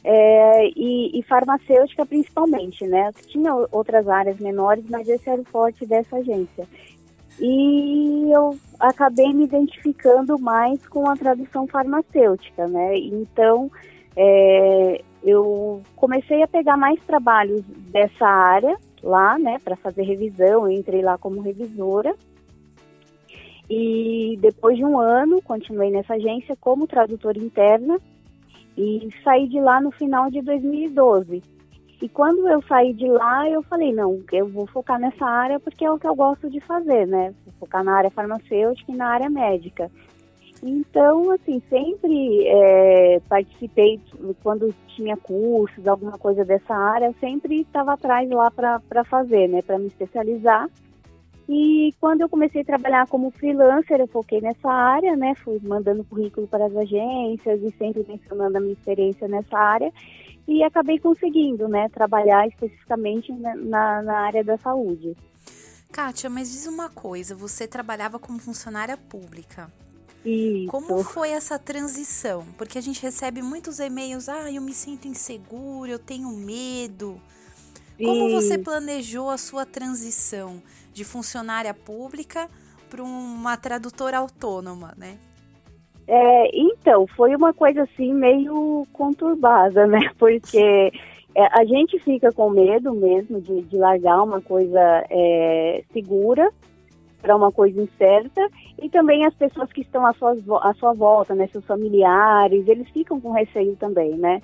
é, 0.01 0.67
e, 0.67 1.19
e, 1.19 1.23
farmacêutica 1.23 2.05
principalmente, 2.05 2.85
né? 2.85 3.11
Tinha 3.27 3.53
outras 3.71 4.07
áreas 4.07 4.39
menores, 4.39 4.85
mas 4.89 5.09
esse 5.09 5.29
era 5.29 5.41
o 5.41 5.45
forte 5.45 5.85
dessa 5.85 6.17
agência 6.17 6.65
e 7.39 8.31
eu 8.31 8.57
acabei 8.79 9.33
me 9.33 9.43
identificando 9.43 10.39
mais 10.39 10.85
com 10.87 11.09
a 11.09 11.15
tradução 11.15 11.67
farmacêutica, 11.67 12.67
né? 12.67 12.97
Então, 12.97 13.69
é, 14.15 15.01
eu 15.23 15.81
comecei 15.95 16.43
a 16.43 16.47
pegar 16.47 16.77
mais 16.77 16.99
trabalhos 17.03 17.63
dessa 17.91 18.25
área 18.25 18.77
lá, 19.01 19.37
né, 19.37 19.59
para 19.63 19.75
fazer 19.75 20.03
revisão. 20.03 20.67
Eu 20.67 20.71
entrei 20.71 21.01
lá 21.01 21.17
como 21.17 21.41
revisora. 21.41 22.15
E 23.69 24.37
depois 24.39 24.77
de 24.77 24.85
um 24.85 24.99
ano, 24.99 25.41
continuei 25.41 25.89
nessa 25.89 26.13
agência 26.13 26.55
como 26.59 26.87
tradutora 26.87 27.39
interna 27.39 27.99
e 28.77 29.09
saí 29.23 29.47
de 29.47 29.59
lá 29.59 29.81
no 29.81 29.89
final 29.91 30.29
de 30.29 30.41
2012. 30.41 31.41
E 32.01 32.09
quando 32.09 32.47
eu 32.47 32.61
saí 32.63 32.93
de 32.93 33.07
lá, 33.07 33.49
eu 33.49 33.63
falei, 33.63 33.93
não, 33.93 34.21
eu 34.31 34.47
vou 34.47 34.67
focar 34.67 34.99
nessa 34.99 35.25
área 35.25 35.59
porque 35.59 35.85
é 35.85 35.91
o 35.91 35.97
que 35.97 36.07
eu 36.07 36.15
gosto 36.15 36.49
de 36.49 36.59
fazer, 36.59 37.07
né? 37.07 37.33
Vou 37.45 37.53
focar 37.59 37.83
na 37.83 37.95
área 37.95 38.11
farmacêutica 38.11 38.91
e 38.91 38.95
na 38.95 39.07
área 39.07 39.29
médica. 39.29 39.89
Então, 40.61 41.31
assim, 41.31 41.61
sempre 41.69 42.47
é, 42.47 43.21
participei, 43.29 43.99
quando 44.41 44.73
tinha 44.87 45.15
cursos, 45.15 45.87
alguma 45.87 46.17
coisa 46.17 46.43
dessa 46.43 46.73
área, 46.73 47.07
eu 47.07 47.15
sempre 47.19 47.61
estava 47.61 47.93
atrás 47.93 48.29
lá 48.29 48.49
para 48.51 49.03
fazer, 49.05 49.47
né? 49.47 49.61
Para 49.61 49.77
me 49.77 49.87
especializar. 49.87 50.69
E 51.47 51.93
quando 52.01 52.21
eu 52.21 52.29
comecei 52.29 52.61
a 52.61 52.65
trabalhar 52.65 53.07
como 53.07 53.29
freelancer, 53.29 53.99
eu 53.99 54.07
foquei 54.07 54.41
nessa 54.41 54.69
área, 54.69 55.15
né? 55.15 55.35
Fui 55.35 55.59
mandando 55.63 56.03
currículo 56.03 56.47
para 56.47 56.65
as 56.65 56.75
agências 56.75 57.61
e 57.61 57.71
sempre 57.77 58.03
mencionando 58.07 58.57
a 58.57 58.59
minha 58.59 58.73
experiência 58.73 59.27
nessa 59.27 59.57
área 59.57 59.93
e 60.47 60.63
acabei 60.63 60.99
conseguindo, 60.99 61.67
né, 61.67 61.89
trabalhar 61.89 62.47
especificamente 62.47 63.31
na, 63.31 64.01
na 64.01 64.19
área 64.19 64.43
da 64.43 64.57
saúde. 64.57 65.15
Kátia, 65.91 66.29
mas 66.29 66.51
diz 66.51 66.67
uma 66.67 66.89
coisa, 66.89 67.33
você 67.35 67.67
trabalhava 67.67 68.19
como 68.19 68.37
funcionária 68.37 68.97
pública. 68.97 69.71
Isso. 70.25 70.67
Como 70.67 71.03
foi 71.03 71.29
essa 71.29 71.57
transição? 71.59 72.45
Porque 72.57 72.77
a 72.77 72.81
gente 72.81 73.01
recebe 73.01 73.41
muitos 73.41 73.79
e-mails, 73.79 74.27
ah, 74.27 74.51
eu 74.51 74.61
me 74.61 74.73
sinto 74.73 75.07
inseguro, 75.07 75.89
eu 75.89 75.99
tenho 75.99 76.29
medo. 76.31 77.21
Como 77.97 78.29
você 78.31 78.57
planejou 78.57 79.29
a 79.29 79.37
sua 79.37 79.65
transição 79.65 80.61
de 80.91 81.05
funcionária 81.05 81.73
pública 81.73 82.49
para 82.89 83.03
uma 83.03 83.55
tradutora 83.55 84.17
autônoma, 84.17 84.93
né? 84.97 85.17
É, 86.07 86.49
então, 86.53 87.07
foi 87.07 87.35
uma 87.35 87.53
coisa 87.53 87.83
assim 87.83 88.13
meio 88.13 88.85
conturbada, 88.93 89.87
né? 89.87 89.99
Porque 90.17 90.91
é, 91.35 91.47
a 91.51 91.65
gente 91.65 91.99
fica 91.99 92.31
com 92.31 92.49
medo 92.49 92.93
mesmo 92.93 93.41
de, 93.41 93.61
de 93.63 93.77
largar 93.77 94.21
uma 94.21 94.41
coisa 94.41 95.03
é, 95.09 95.83
segura 95.91 96.49
para 97.21 97.35
uma 97.35 97.51
coisa 97.51 97.81
incerta 97.81 98.47
e 98.79 98.87
também 98.87 99.25
as 99.25 99.33
pessoas 99.33 99.71
que 99.73 99.81
estão 99.81 100.05
à 100.05 100.13
sua, 100.13 100.37
à 100.61 100.73
sua 100.75 100.93
volta, 100.93 101.33
né, 101.33 101.47
seus 101.47 101.65
familiares, 101.65 102.67
eles 102.67 102.87
ficam 102.89 103.19
com 103.19 103.31
receio 103.31 103.75
também, 103.77 104.15
né? 104.15 104.41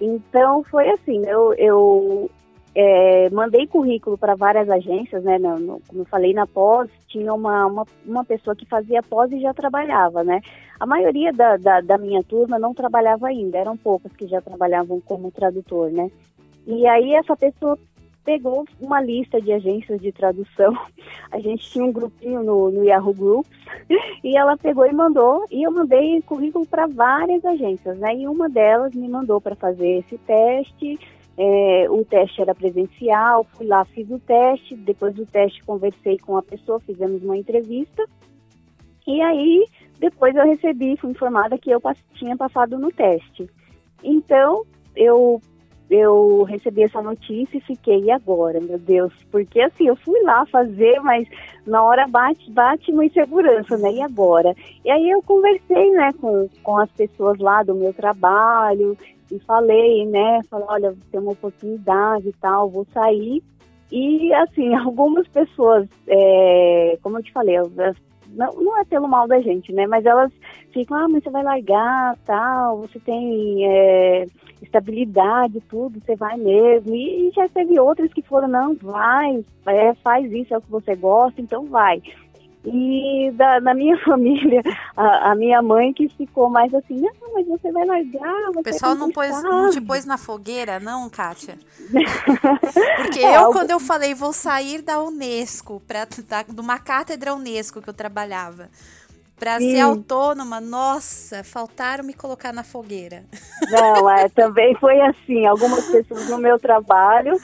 Então 0.00 0.64
foi 0.64 0.90
assim, 0.90 1.24
eu, 1.26 1.54
eu 1.54 2.30
é, 2.74 3.30
mandei 3.30 3.66
currículo 3.68 4.18
para 4.18 4.34
várias 4.34 4.68
agências, 4.68 5.22
né? 5.22 5.38
No, 5.38 5.58
no, 5.58 5.80
como 5.86 6.00
eu 6.00 6.06
falei, 6.06 6.34
na 6.34 6.46
pós 6.46 6.90
tinha 7.06 7.32
uma, 7.32 7.66
uma, 7.66 7.86
uma, 8.04 8.24
pessoa 8.24 8.56
que 8.56 8.66
fazia 8.66 9.02
pós 9.02 9.30
e 9.30 9.40
já 9.40 9.54
trabalhava, 9.54 10.24
né? 10.24 10.40
A 10.80 10.84
maioria 10.84 11.32
da, 11.32 11.56
da, 11.56 11.80
da, 11.80 11.96
minha 11.96 12.22
turma 12.24 12.58
não 12.58 12.74
trabalhava 12.74 13.28
ainda, 13.28 13.58
eram 13.58 13.76
poucas 13.76 14.12
que 14.12 14.26
já 14.26 14.40
trabalhavam 14.40 15.00
como 15.00 15.30
tradutor, 15.30 15.90
né? 15.92 16.10
E 16.66 16.84
aí 16.86 17.14
essa 17.14 17.36
pessoa 17.36 17.78
pegou 18.24 18.64
uma 18.80 19.00
lista 19.00 19.40
de 19.40 19.52
agências 19.52 20.00
de 20.00 20.10
tradução. 20.10 20.76
A 21.30 21.38
gente 21.38 21.70
tinha 21.70 21.84
um 21.84 21.92
grupinho 21.92 22.42
no, 22.42 22.70
no 22.70 22.84
Yahoo 22.84 23.14
Groups 23.14 23.50
e 24.24 24.36
ela 24.36 24.56
pegou 24.56 24.86
e 24.86 24.92
mandou. 24.92 25.44
E 25.50 25.62
eu 25.62 25.70
mandei 25.70 26.20
currículo 26.22 26.66
para 26.66 26.86
várias 26.86 27.44
agências, 27.44 27.96
né? 27.98 28.16
E 28.16 28.26
uma 28.26 28.48
delas 28.48 28.94
me 28.94 29.08
mandou 29.08 29.40
para 29.40 29.54
fazer 29.54 29.98
esse 29.98 30.18
teste 30.18 30.98
é, 31.36 31.86
o 31.90 32.04
teste 32.04 32.40
era 32.40 32.54
presencial, 32.54 33.44
fui 33.54 33.66
lá, 33.66 33.84
fiz 33.86 34.08
o 34.10 34.18
teste, 34.18 34.76
depois 34.76 35.14
do 35.14 35.26
teste 35.26 35.62
conversei 35.64 36.18
com 36.18 36.36
a 36.36 36.42
pessoa, 36.42 36.80
fizemos 36.80 37.22
uma 37.22 37.36
entrevista. 37.36 38.04
E 39.06 39.20
aí, 39.20 39.66
depois 39.98 40.34
eu 40.34 40.44
recebi, 40.44 40.96
fui 40.96 41.10
informada 41.10 41.58
que 41.58 41.70
eu 41.70 41.80
tinha 42.14 42.36
passado 42.36 42.78
no 42.78 42.90
teste. 42.90 43.48
Então, 44.02 44.64
eu 44.94 45.40
eu 45.90 46.42
recebi 46.44 46.82
essa 46.82 47.02
notícia 47.02 47.58
e 47.58 47.60
fiquei, 47.60 48.10
agora, 48.10 48.60
meu 48.60 48.78
Deus? 48.78 49.12
Porque 49.30 49.60
assim, 49.60 49.86
eu 49.86 49.96
fui 49.96 50.20
lá 50.22 50.46
fazer, 50.46 50.98
mas 51.00 51.28
na 51.66 51.82
hora 51.82 52.06
bate, 52.06 52.50
bate 52.50 52.90
uma 52.90 53.04
insegurança, 53.04 53.76
né? 53.76 53.92
E 53.92 54.02
agora? 54.02 54.54
E 54.84 54.90
aí 54.90 55.10
eu 55.10 55.22
conversei, 55.22 55.90
né, 55.90 56.10
com, 56.20 56.48
com 56.62 56.78
as 56.78 56.90
pessoas 56.92 57.38
lá 57.38 57.62
do 57.62 57.74
meu 57.74 57.92
trabalho 57.92 58.96
e 59.30 59.38
falei, 59.40 60.06
né, 60.06 60.40
falei, 60.48 60.66
olha, 60.68 60.96
tem 61.10 61.20
uma 61.20 61.32
oportunidade 61.32 62.28
e 62.28 62.32
tal, 62.34 62.70
vou 62.70 62.86
sair. 62.92 63.42
E 63.92 64.32
assim, 64.34 64.74
algumas 64.74 65.28
pessoas, 65.28 65.86
é, 66.08 66.98
como 67.02 67.18
eu 67.18 67.22
te 67.22 67.32
falei, 67.32 67.56
não, 68.34 68.52
não 68.54 68.78
é 68.78 68.84
pelo 68.84 69.08
mal 69.08 69.28
da 69.28 69.40
gente, 69.40 69.72
né? 69.72 69.86
Mas 69.86 70.04
elas 70.04 70.32
ficam, 70.72 70.96
ah, 70.96 71.08
mas 71.08 71.22
você 71.22 71.30
vai 71.30 71.42
largar, 71.42 72.16
tal, 72.24 72.78
você 72.78 72.98
tem 72.98 73.64
é, 73.66 74.26
estabilidade, 74.64 75.62
tudo, 75.68 76.00
você 76.04 76.16
vai 76.16 76.36
mesmo. 76.36 76.94
E, 76.94 77.28
e, 77.28 77.32
já 77.32 77.48
teve 77.48 77.78
outras 77.78 78.12
que 78.12 78.22
foram, 78.22 78.48
não, 78.48 78.74
vai, 78.74 79.44
é, 79.66 79.94
faz 80.02 80.30
isso, 80.32 80.52
é 80.54 80.58
o 80.58 80.62
que 80.62 80.70
você 80.70 80.96
gosta, 80.96 81.40
então 81.40 81.66
vai. 81.66 82.02
E 82.66 83.30
da, 83.34 83.60
na 83.60 83.74
minha 83.74 83.96
família, 84.04 84.62
a, 84.96 85.32
a, 85.32 85.34
minha 85.34 85.60
mãe 85.60 85.92
que 85.92 86.08
ficou 86.08 86.48
mais 86.48 86.72
assim, 86.72 87.00
não, 87.00 87.34
mas 87.34 87.46
você 87.46 87.70
vai 87.70 87.84
largar. 87.84 88.50
o 88.56 88.62
pessoal 88.62 88.94
não, 88.94 89.10
pôs, 89.10 89.42
não 89.42 89.70
te 89.70 89.80
pôs 89.80 90.04
na 90.06 90.16
fogueira, 90.16 90.80
não, 90.80 91.08
Kátia? 91.10 91.58
Porque 92.96 93.20
é, 93.20 93.36
eu, 93.36 93.52
quando 93.52 93.70
eu 93.70 93.78
falei, 93.78 94.14
vou 94.14 94.32
sair 94.32 94.80
da 94.80 95.00
Unesco, 95.00 95.82
pra, 95.86 96.06
da, 96.26 96.42
de 96.42 96.60
uma 96.60 96.78
cátedra 96.78 97.34
Unesco 97.34 97.82
que 97.82 97.88
eu 97.88 97.94
trabalhava, 97.94 98.70
para 99.36 99.58
ser 99.58 99.80
autônoma, 99.80 100.60
nossa, 100.60 101.42
faltaram 101.42 102.04
me 102.04 102.14
colocar 102.14 102.52
na 102.52 102.62
fogueira. 102.62 103.24
Não, 103.70 104.08
é, 104.10 104.28
também 104.28 104.74
foi 104.76 105.00
assim. 105.00 105.46
Algumas 105.46 105.84
pessoas 105.86 106.28
no 106.28 106.38
meu 106.38 106.58
trabalho 106.58 107.38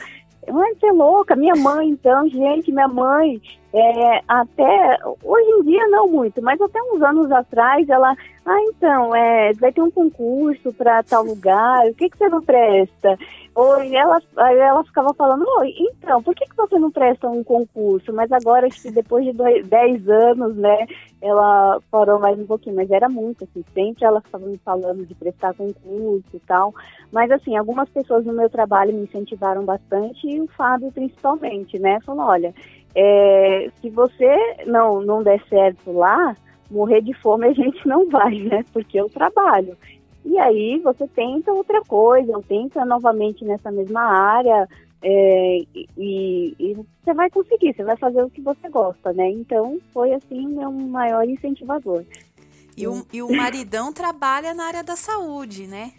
Ai, 0.49 0.75
você 0.75 0.87
é 0.87 0.92
louca, 0.92 1.37
minha 1.37 1.54
mãe, 1.54 1.88
então, 1.88 2.28
gente, 2.28 2.73
minha 2.73 2.88
mãe, 2.88 3.40
é, 3.73 4.23
até, 4.27 4.99
hoje 5.23 5.50
em 5.50 5.62
dia 5.62 5.87
não 5.89 6.09
muito, 6.09 6.43
mas 6.43 6.61
até 6.61 6.81
uns 6.83 7.00
anos 7.03 7.31
atrás, 7.31 7.89
ela, 7.89 8.17
ah, 8.45 8.61
então, 8.62 9.15
é, 9.15 9.53
vai 9.53 9.73
ter 9.73 9.81
um 9.81 9.91
concurso 9.91 10.73
para 10.73 11.05
tal 11.05 11.23
lugar, 11.25 11.87
o 11.87 11.95
que, 11.95 12.11
que 12.11 12.19
você 12.19 12.29
não 12.29 12.43
presta? 12.43 13.17
Ou 13.55 13.81
ela, 13.81 14.21
ela 14.37 14.83
ficava 14.85 15.15
falando, 15.15 15.45
então, 15.65 16.21
por 16.21 16.35
que, 16.35 16.47
que 16.47 16.57
você 16.57 16.79
não 16.81 16.91
presta 16.91 17.29
um 17.29 17.45
concurso? 17.45 18.12
Mas 18.12 18.33
agora, 18.33 18.67
acho 18.67 18.83
que 18.83 18.91
depois 18.91 19.25
de 19.25 19.33
dois, 19.33 19.65
10 19.67 20.09
anos, 20.09 20.57
né, 20.57 20.87
ela 21.23 21.81
parou 21.91 22.19
mais 22.19 22.39
um 22.41 22.47
pouquinho, 22.47 22.75
mas 22.75 22.91
era 22.91 23.09
muito, 23.09 23.45
assim, 23.45 23.65
sempre 23.73 24.05
ela 24.05 24.21
ficava 24.21 24.47
me 24.47 24.59
falando 24.59 25.07
de 25.07 25.15
prestar 25.15 25.55
concurso 25.55 26.25
e 26.35 26.41
tal. 26.41 26.75
Mas, 27.12 27.31
assim, 27.31 27.57
algumas 27.57 27.89
pessoas 27.89 28.25
no 28.25 28.33
meu 28.33 28.50
trabalho 28.50 28.95
me 28.95 29.03
incentivaram 29.03 29.65
bastante 29.65 30.27
e 30.27 30.41
o 30.41 30.49
Fábio 30.49 30.91
principalmente, 30.91 31.79
né, 31.79 32.00
falou, 32.05 32.27
olha, 32.27 32.53
é, 32.94 33.70
se 33.80 33.90
você 33.90 34.56
não, 34.66 35.00
não 35.00 35.23
der 35.23 35.42
certo 35.49 35.92
lá, 35.92 36.37
morrer 36.70 37.02
de 37.02 37.12
fome 37.14 37.47
a 37.47 37.52
gente 37.52 37.87
não 37.87 38.09
vai, 38.09 38.38
né, 38.38 38.64
porque 38.73 39.00
eu 39.00 39.09
trabalho. 39.09 39.76
E 40.25 40.38
aí 40.38 40.78
você 40.80 41.06
tenta 41.09 41.52
outra 41.52 41.80
coisa, 41.82 42.37
ou 42.37 42.42
tenta 42.42 42.85
novamente 42.85 43.44
nessa 43.44 43.70
mesma 43.70 44.02
área, 44.02 44.68
é, 45.02 45.59
e, 45.75 46.54
e, 46.59 46.76
você 47.02 47.14
vai 47.14 47.30
conseguir, 47.30 47.75
você 47.75 47.82
vai 47.82 47.97
fazer 47.97 48.23
o 48.23 48.28
que 48.28 48.42
você 48.42 48.68
gosta, 48.68 49.14
né? 49.14 49.30
Então 49.30 49.78
foi 49.92 50.12
assim 50.12 50.47
meu 50.49 50.70
maior 50.70 51.26
incentivador. 51.26 52.04
E 52.76 52.87
o, 52.87 53.06
e 53.12 53.23
o 53.23 53.35
maridão 53.35 53.92
trabalha 53.92 54.52
na 54.52 54.64
área 54.64 54.85
da 54.85 54.97
saúde, 54.97 55.66
né? 55.66 55.92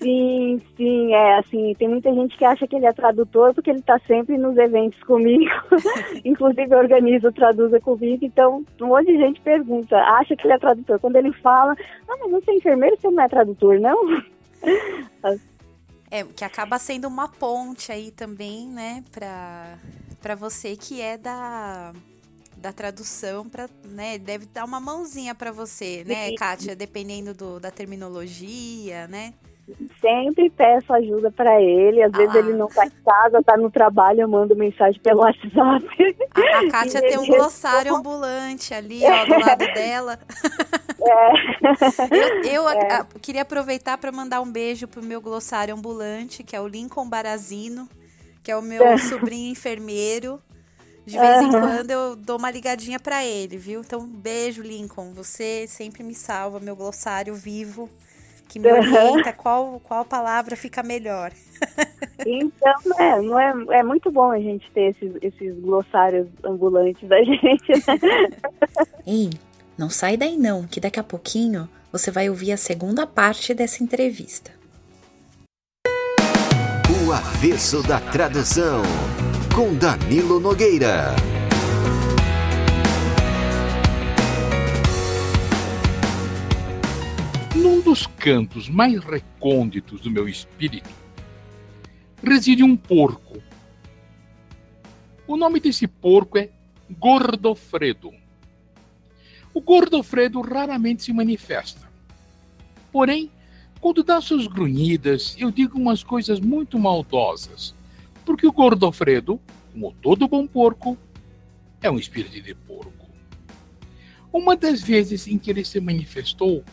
Sim, 0.00 0.60
sim, 0.76 1.12
é 1.14 1.38
assim, 1.38 1.74
tem 1.74 1.88
muita 1.88 2.12
gente 2.12 2.36
que 2.36 2.44
acha 2.44 2.66
que 2.66 2.76
ele 2.76 2.86
é 2.86 2.92
tradutor 2.92 3.54
porque 3.54 3.70
ele 3.70 3.80
está 3.80 3.98
sempre 4.06 4.36
nos 4.38 4.56
eventos 4.56 5.02
comigo, 5.02 5.50
inclusive 6.24 6.74
organiza 6.74 7.28
o 7.28 7.32
Traduza 7.32 7.80
comigo, 7.80 8.24
então 8.24 8.64
um 8.80 8.86
monte 8.86 9.06
de 9.06 9.18
gente 9.18 9.40
pergunta, 9.40 9.96
acha 9.96 10.36
que 10.36 10.46
ele 10.46 10.54
é 10.54 10.58
tradutor. 10.58 11.00
Quando 11.00 11.16
ele 11.16 11.32
fala, 11.32 11.74
ah, 12.08 12.16
mas 12.20 12.30
você 12.30 12.50
é 12.52 12.54
enfermeiro, 12.54 12.96
você 12.96 13.10
não 13.10 13.22
é 13.22 13.28
tradutor, 13.28 13.80
não? 13.80 13.96
É, 16.08 16.22
que 16.22 16.44
acaba 16.44 16.78
sendo 16.78 17.08
uma 17.08 17.26
ponte 17.26 17.90
aí 17.90 18.12
também, 18.12 18.68
né, 18.68 19.02
pra, 19.10 19.76
pra 20.22 20.36
você 20.36 20.76
que 20.76 21.00
é 21.00 21.18
da, 21.18 21.92
da 22.56 22.72
tradução, 22.72 23.48
pra, 23.48 23.68
né, 23.84 24.16
deve 24.16 24.46
dar 24.46 24.64
uma 24.64 24.78
mãozinha 24.78 25.34
para 25.34 25.50
você, 25.50 26.04
né, 26.06 26.32
Kátia, 26.36 26.76
dependendo 26.76 27.34
do, 27.34 27.58
da 27.58 27.72
terminologia, 27.72 29.08
né? 29.08 29.34
Sempre 30.00 30.48
peço 30.50 30.92
ajuda 30.92 31.30
para 31.30 31.60
ele. 31.60 32.02
Às 32.02 32.14
ah. 32.14 32.16
vezes 32.16 32.34
ele 32.36 32.52
não 32.52 32.68
tá 32.68 32.86
em 32.86 32.90
casa, 33.04 33.42
tá 33.42 33.56
no 33.56 33.70
trabalho, 33.70 34.20
eu 34.20 34.28
mando 34.28 34.54
mensagem 34.54 35.00
pelo 35.00 35.20
WhatsApp. 35.20 36.16
A, 36.34 36.58
a 36.58 36.70
Kátia 36.70 37.00
tem 37.02 37.18
um 37.18 37.26
glossário 37.26 37.94
ambulante 37.94 38.72
ali, 38.72 39.02
ó, 39.04 39.24
do 39.24 39.44
lado 39.44 39.66
dela. 39.74 40.18
É. 41.08 42.48
Eu, 42.48 42.64
eu 42.64 42.68
é. 42.68 42.94
a, 42.94 43.00
a, 43.02 43.04
queria 43.20 43.42
aproveitar 43.42 43.96
para 43.96 44.10
mandar 44.10 44.40
um 44.40 44.50
beijo 44.50 44.88
pro 44.88 45.00
meu 45.00 45.20
glossário 45.20 45.72
ambulante, 45.72 46.42
que 46.42 46.56
é 46.56 46.60
o 46.60 46.66
Lincoln 46.66 47.08
Barazino, 47.08 47.88
que 48.42 48.50
é 48.50 48.56
o 48.56 48.62
meu 48.62 48.82
é. 48.82 48.98
sobrinho 48.98 49.52
enfermeiro. 49.52 50.40
De 51.04 51.16
vez 51.16 51.42
em 51.42 51.50
quando 51.50 51.92
eu 51.92 52.16
dou 52.16 52.38
uma 52.38 52.50
ligadinha 52.50 52.98
para 52.98 53.24
ele, 53.24 53.56
viu? 53.56 53.82
Então, 53.82 54.04
beijo, 54.04 54.62
Lincoln. 54.62 55.12
Você 55.14 55.66
sempre 55.68 56.02
me 56.02 56.14
salva, 56.14 56.58
meu 56.58 56.74
glossário 56.74 57.36
vivo 57.36 57.88
que 58.48 58.58
me 58.58 58.72
orienta 58.72 59.32
qual, 59.32 59.80
qual 59.80 60.04
palavra 60.04 60.56
fica 60.56 60.82
melhor. 60.82 61.32
Então, 62.28 62.74
é, 62.98 63.20
não 63.22 63.38
é, 63.38 63.78
é 63.78 63.82
muito 63.84 64.10
bom 64.10 64.32
a 64.32 64.38
gente 64.40 64.68
ter 64.72 64.90
esses, 64.90 65.12
esses 65.22 65.56
glossários 65.60 66.26
ambulantes 66.42 67.08
da 67.08 67.18
gente, 67.22 67.68
né? 67.86 68.30
Ei, 69.06 69.30
não 69.78 69.88
sai 69.88 70.16
daí 70.16 70.36
não, 70.36 70.66
que 70.66 70.80
daqui 70.80 70.98
a 70.98 71.04
pouquinho 71.04 71.68
você 71.92 72.10
vai 72.10 72.28
ouvir 72.28 72.50
a 72.50 72.56
segunda 72.56 73.06
parte 73.06 73.54
dessa 73.54 73.84
entrevista. 73.84 74.50
O 77.06 77.12
avesso 77.12 77.80
da 77.86 78.00
tradução, 78.00 78.82
com 79.54 79.74
Danilo 79.74 80.40
Nogueira. 80.40 81.14
Dos 87.86 88.04
cantos 88.04 88.68
mais 88.68 88.98
recônditos 89.04 90.00
do 90.00 90.10
meu 90.10 90.28
espírito 90.28 90.90
reside 92.20 92.64
um 92.64 92.76
porco. 92.76 93.40
O 95.24 95.36
nome 95.36 95.60
desse 95.60 95.86
porco 95.86 96.36
é 96.36 96.50
Gordofredo. 96.98 98.12
O 99.54 99.60
Gordofredo 99.60 100.40
raramente 100.40 101.04
se 101.04 101.12
manifesta. 101.12 101.88
Porém, 102.90 103.30
quando 103.80 104.02
dá 104.02 104.20
suas 104.20 104.48
grunhidas, 104.48 105.36
eu 105.38 105.52
digo 105.52 105.78
umas 105.78 106.02
coisas 106.02 106.40
muito 106.40 106.80
maldosas, 106.80 107.72
porque 108.24 108.48
o 108.48 108.52
Gordofredo, 108.52 109.40
como 109.72 109.94
todo 110.02 110.26
bom 110.26 110.44
porco, 110.44 110.98
é 111.80 111.88
um 111.88 112.00
espírito 112.00 112.42
de 112.42 112.52
porco. 112.52 113.08
Uma 114.32 114.56
das 114.56 114.82
vezes 114.82 115.28
em 115.28 115.38
que 115.38 115.52
ele 115.52 115.64
se 115.64 115.78
manifestou 115.78 116.64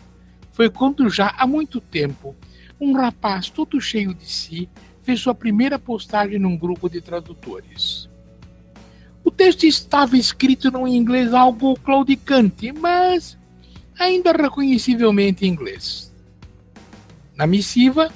foi 0.54 0.70
quando 0.70 1.10
já 1.10 1.34
há 1.38 1.46
muito 1.46 1.82
tempo 1.82 2.36
um 2.80 2.94
rapaz 2.94 3.50
todo 3.50 3.82
cheio 3.82 4.14
de 4.14 4.26
si 4.26 4.70
fez 5.02 5.20
sua 5.20 5.36
primeira 5.36 5.78
postagem 5.78 6.40
num 6.40 6.56
grupo 6.56 6.90
de 6.90 7.02
tradutores. 7.02 8.10
O 9.24 9.32
texto 9.32 9.66
estava 9.66 10.18
escrito 10.18 10.72
num 10.72 10.88
inglês 10.88 11.34
algo 11.34 11.78
claudicante, 11.80 12.72
mas 12.72 13.38
ainda 13.98 14.32
reconhecivelmente 14.32 15.46
inglês. 15.46 16.14
Na 17.36 17.48
missiva, 17.48 18.12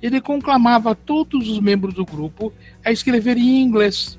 ele 0.00 0.20
conclamava 0.20 0.94
todos 0.94 1.48
os 1.48 1.60
membros 1.60 1.94
do 1.94 2.04
grupo 2.04 2.52
a 2.84 2.92
escrever 2.92 3.36
em 3.36 3.62
inglês, 3.62 4.18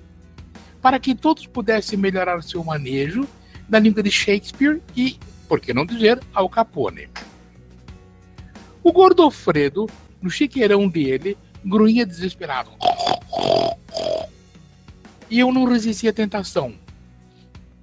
para 0.82 0.99
que 0.99 1.15
todos 1.15 1.47
pudessem 1.47 1.97
melhorar 1.97 2.41
seu 2.43 2.63
manejo 2.63 3.28
da 3.67 3.80
língua 3.80 4.04
de 4.04 4.12
Shakespeare 4.12 4.82
e, 4.95 5.17
por 5.47 5.60
que 5.60 5.73
não 5.73 5.86
dizer, 5.86 6.21
Al 6.34 6.49
Capone. 6.49 7.08
O 8.86 8.91
Gordofredo, 8.91 9.89
no 10.21 10.30
chiqueirão 10.30 10.88
dele, 10.88 11.36
grunhia 11.65 12.06
desesperado. 12.06 12.69
E 15.28 15.39
eu 15.39 15.52
não 15.52 15.65
resisti 15.65 16.08
à 16.08 16.13
tentação. 16.13 16.76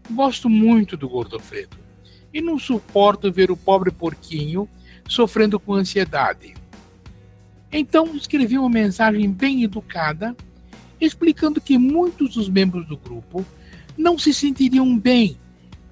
Gosto 0.09 0.49
muito 0.49 0.97
do 0.97 1.09
Gordofredo 1.09 1.77
e 2.33 2.41
não 2.41 2.57
suporto 2.57 3.33
ver 3.33 3.51
o 3.51 3.57
pobre 3.57 3.91
porquinho 3.91 4.69
sofrendo 5.09 5.59
com 5.59 5.75
ansiedade. 5.75 6.55
Então 7.73 8.15
escrevi 8.15 8.57
uma 8.57 8.71
mensagem 8.71 9.29
bem 9.29 9.65
educada, 9.65 10.37
explicando 11.01 11.61
que 11.61 11.77
muitos 11.77 12.35
dos 12.35 12.49
membros 12.49 12.87
do 12.87 12.97
grupo 12.97 13.45
não 13.99 14.17
se 14.17 14.33
sentiriam 14.33 14.97
bem, 14.97 15.37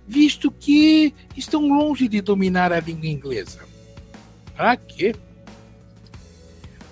visto 0.07 0.53
que 0.53 1.13
estão 1.37 1.67
longe 1.67 2.07
de 2.07 2.21
dominar 2.21 2.73
a 2.73 2.79
língua 2.79 3.09
inglesa. 3.09 3.70
Pra 4.61 4.77
quê? 4.77 5.17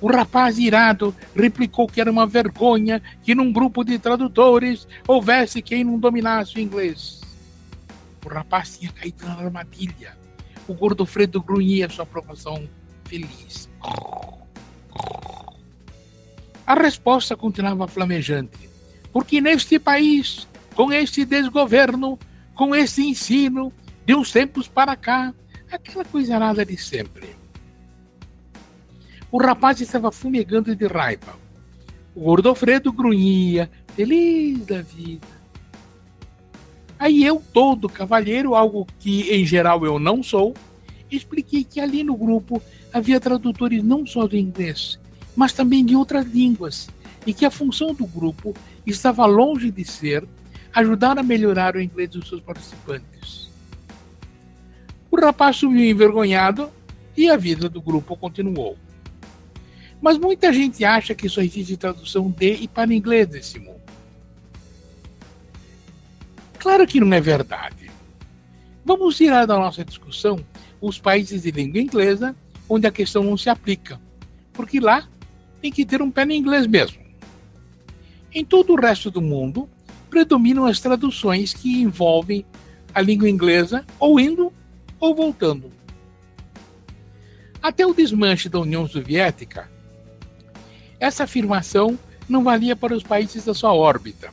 O 0.00 0.10
rapaz 0.10 0.58
irado 0.58 1.14
replicou 1.36 1.86
que 1.86 2.00
era 2.00 2.10
uma 2.10 2.26
vergonha 2.26 3.02
que 3.22 3.34
num 3.34 3.52
grupo 3.52 3.84
de 3.84 3.98
tradutores 3.98 4.88
houvesse 5.06 5.60
quem 5.60 5.84
não 5.84 5.98
dominasse 5.98 6.56
o 6.56 6.60
inglês. 6.60 7.20
O 8.24 8.28
rapaz 8.30 8.78
tinha 8.78 8.90
caído 8.90 9.26
na 9.26 9.34
armadilha. 9.34 10.16
O 10.66 10.72
gordo 10.72 11.04
Fredo 11.04 11.42
grunhia 11.42 11.90
sua 11.90 12.04
aprovação 12.04 12.66
feliz. 13.04 13.68
A 16.66 16.72
resposta 16.72 17.36
continuava 17.36 17.86
flamejante. 17.86 18.70
Porque 19.12 19.42
neste 19.42 19.78
país, 19.78 20.48
com 20.74 20.90
este 20.90 21.26
desgoverno, 21.26 22.18
com 22.54 22.74
esse 22.74 23.06
ensino, 23.06 23.70
de 24.06 24.14
uns 24.14 24.32
tempos 24.32 24.66
para 24.68 24.96
cá, 24.96 25.34
aquela 25.70 26.06
coisa 26.06 26.38
nada 26.38 26.64
de 26.64 26.78
sempre. 26.78 27.37
O 29.30 29.38
rapaz 29.38 29.80
estava 29.80 30.10
fumegando 30.10 30.74
de 30.74 30.86
raiva. 30.86 31.36
O 32.14 32.20
Gordofredo 32.20 32.90
grunhia, 32.90 33.70
feliz 33.94 34.64
da 34.64 34.80
vida. 34.80 35.26
Aí 36.98 37.22
eu, 37.22 37.42
todo 37.52 37.88
cavalheiro, 37.88 38.54
algo 38.54 38.86
que 38.98 39.30
em 39.30 39.44
geral 39.44 39.84
eu 39.84 39.98
não 39.98 40.22
sou, 40.22 40.54
expliquei 41.10 41.62
que 41.62 41.78
ali 41.78 42.02
no 42.02 42.16
grupo 42.16 42.60
havia 42.92 43.20
tradutores 43.20 43.82
não 43.84 44.06
só 44.06 44.26
do 44.26 44.36
inglês, 44.36 44.98
mas 45.36 45.52
também 45.52 45.84
de 45.84 45.94
outras 45.94 46.26
línguas, 46.26 46.88
e 47.26 47.34
que 47.34 47.44
a 47.44 47.50
função 47.50 47.94
do 47.94 48.06
grupo 48.06 48.54
estava 48.86 49.26
longe 49.26 49.70
de 49.70 49.84
ser 49.84 50.26
ajudar 50.72 51.18
a 51.18 51.22
melhorar 51.22 51.76
o 51.76 51.80
inglês 51.80 52.10
dos 52.10 52.28
seus 52.28 52.40
participantes. 52.40 53.50
O 55.10 55.20
rapaz 55.20 55.56
subiu 55.56 55.84
envergonhado 55.84 56.70
e 57.16 57.28
a 57.28 57.36
vida 57.36 57.68
do 57.68 57.80
grupo 57.80 58.16
continuou. 58.16 58.76
Mas 60.00 60.16
muita 60.16 60.52
gente 60.52 60.84
acha 60.84 61.14
que 61.14 61.28
só 61.28 61.40
existe 61.40 61.76
tradução 61.76 62.30
de 62.30 62.52
e 62.52 62.68
para 62.68 62.94
inglês 62.94 63.28
nesse 63.28 63.58
mundo. 63.58 63.80
Claro 66.58 66.86
que 66.86 67.00
não 67.00 67.12
é 67.12 67.20
verdade. 67.20 67.90
Vamos 68.84 69.16
tirar 69.16 69.46
da 69.46 69.56
nossa 69.56 69.84
discussão 69.84 70.44
os 70.80 70.98
países 70.98 71.42
de 71.42 71.50
língua 71.50 71.80
inglesa 71.80 72.34
onde 72.68 72.86
a 72.86 72.92
questão 72.92 73.22
não 73.22 73.36
se 73.36 73.48
aplica, 73.48 74.00
porque 74.52 74.78
lá 74.78 75.08
tem 75.60 75.72
que 75.72 75.84
ter 75.84 76.02
um 76.02 76.10
pé 76.10 76.24
no 76.24 76.32
inglês 76.32 76.66
mesmo. 76.66 76.98
Em 78.32 78.44
todo 78.44 78.72
o 78.72 78.80
resto 78.80 79.10
do 79.10 79.22
mundo, 79.22 79.68
predominam 80.10 80.66
as 80.66 80.80
traduções 80.80 81.54
que 81.54 81.80
envolvem 81.80 82.44
a 82.94 83.00
língua 83.00 83.28
inglesa 83.28 83.84
ou 83.98 84.18
indo 84.20 84.52
ou 85.00 85.14
voltando. 85.14 85.72
Até 87.62 87.86
o 87.86 87.94
desmanche 87.94 88.48
da 88.48 88.60
União 88.60 88.86
Soviética, 88.86 89.70
essa 91.00 91.24
afirmação 91.24 91.98
não 92.28 92.44
valia 92.44 92.76
para 92.76 92.94
os 92.94 93.02
países 93.02 93.44
da 93.44 93.54
sua 93.54 93.72
órbita. 93.72 94.30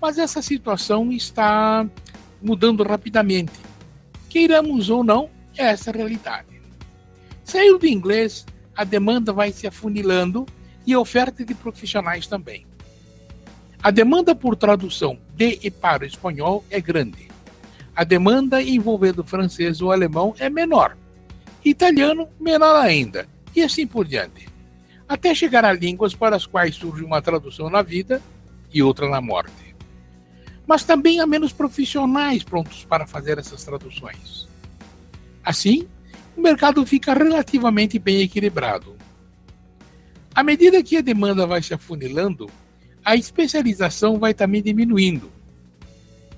Mas 0.00 0.18
essa 0.18 0.40
situação 0.40 1.12
está 1.12 1.86
mudando 2.40 2.82
rapidamente. 2.82 3.52
Queiramos 4.28 4.88
ou 4.88 5.04
não, 5.04 5.28
é 5.56 5.64
essa 5.64 5.90
a 5.90 5.94
realidade. 5.94 6.60
Saiu 7.44 7.78
do 7.78 7.86
inglês, 7.86 8.46
a 8.74 8.84
demanda 8.84 9.32
vai 9.32 9.52
se 9.52 9.66
afunilando 9.66 10.46
e 10.86 10.94
a 10.94 11.00
oferta 11.00 11.44
de 11.44 11.54
profissionais 11.54 12.26
também. 12.26 12.64
A 13.82 13.90
demanda 13.90 14.34
por 14.34 14.56
tradução 14.56 15.18
de 15.34 15.58
e 15.62 15.70
para 15.70 16.04
o 16.04 16.06
espanhol 16.06 16.64
é 16.70 16.80
grande. 16.80 17.28
A 17.94 18.04
demanda 18.04 18.62
envolvendo 18.62 19.24
francês 19.24 19.82
ou 19.82 19.90
alemão 19.90 20.34
é 20.38 20.48
menor. 20.48 20.96
Italiano, 21.64 22.28
menor 22.38 22.76
ainda. 22.76 23.26
E 23.54 23.62
assim 23.62 23.86
por 23.86 24.06
diante 24.06 24.49
até 25.10 25.34
chegar 25.34 25.64
a 25.64 25.72
línguas 25.72 26.14
para 26.14 26.36
as 26.36 26.46
quais 26.46 26.76
surge 26.76 27.02
uma 27.02 27.20
tradução 27.20 27.68
na 27.68 27.82
vida 27.82 28.22
e 28.72 28.80
outra 28.80 29.08
na 29.08 29.20
morte. 29.20 29.74
Mas 30.64 30.84
também 30.84 31.18
há 31.18 31.26
menos 31.26 31.52
profissionais 31.52 32.44
prontos 32.44 32.84
para 32.84 33.08
fazer 33.08 33.36
essas 33.36 33.64
traduções. 33.64 34.48
Assim, 35.44 35.88
o 36.36 36.40
mercado 36.40 36.86
fica 36.86 37.12
relativamente 37.12 37.98
bem 37.98 38.20
equilibrado. 38.20 38.94
À 40.32 40.44
medida 40.44 40.80
que 40.80 40.98
a 40.98 41.00
demanda 41.00 41.44
vai 41.44 41.60
se 41.60 41.74
afunilando, 41.74 42.48
a 43.04 43.16
especialização 43.16 44.16
vai 44.16 44.32
também 44.32 44.62
diminuindo. 44.62 45.32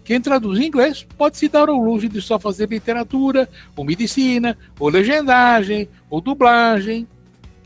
Quem 0.03 0.19
traduz 0.19 0.59
inglês 0.59 1.07
pode 1.19 1.37
se 1.37 1.47
dar 1.47 1.69
ao 1.69 1.77
luxo 1.77 2.09
de 2.09 2.23
só 2.23 2.39
fazer 2.39 2.71
literatura, 2.71 3.47
ou 3.77 3.85
medicina, 3.85 4.57
ou 4.81 4.89
legendagem, 4.89 5.91
ou 6.09 6.23
dublagem, 6.23 7.07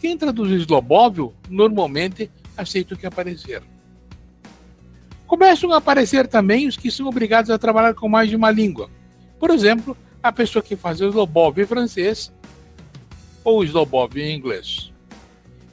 quem 0.07 0.16
traduz 0.16 0.53
Slobóvio 0.62 1.35
normalmente 1.51 2.31
aceita 2.57 2.95
o 2.95 2.97
que 2.97 3.09
aparecer. 3.09 3.61
Começam 5.27 5.73
a 5.73 5.79
aparecer 5.79 6.29
também 6.29 6.69
os 6.69 6.77
que 6.77 6.92
são 6.92 7.09
obrigados 7.09 7.51
a 7.51 7.59
trabalhar 7.59 7.92
com 7.92 8.09
mais 8.09 8.31
de 8.31 8.37
uma 8.37 8.53
língua. 8.53 8.88
Por 9.37 9.51
exemplo, 9.51 9.97
a 10.23 10.31
pessoa 10.31 10.62
que 10.62 10.77
faz 10.77 11.01
o 11.01 11.09
Slobov 11.09 11.59
em 11.59 11.66
francês 11.66 12.33
ou 13.42 13.59
o 13.59 13.64
Slobov 13.64 14.16
em 14.16 14.37
inglês. 14.37 14.92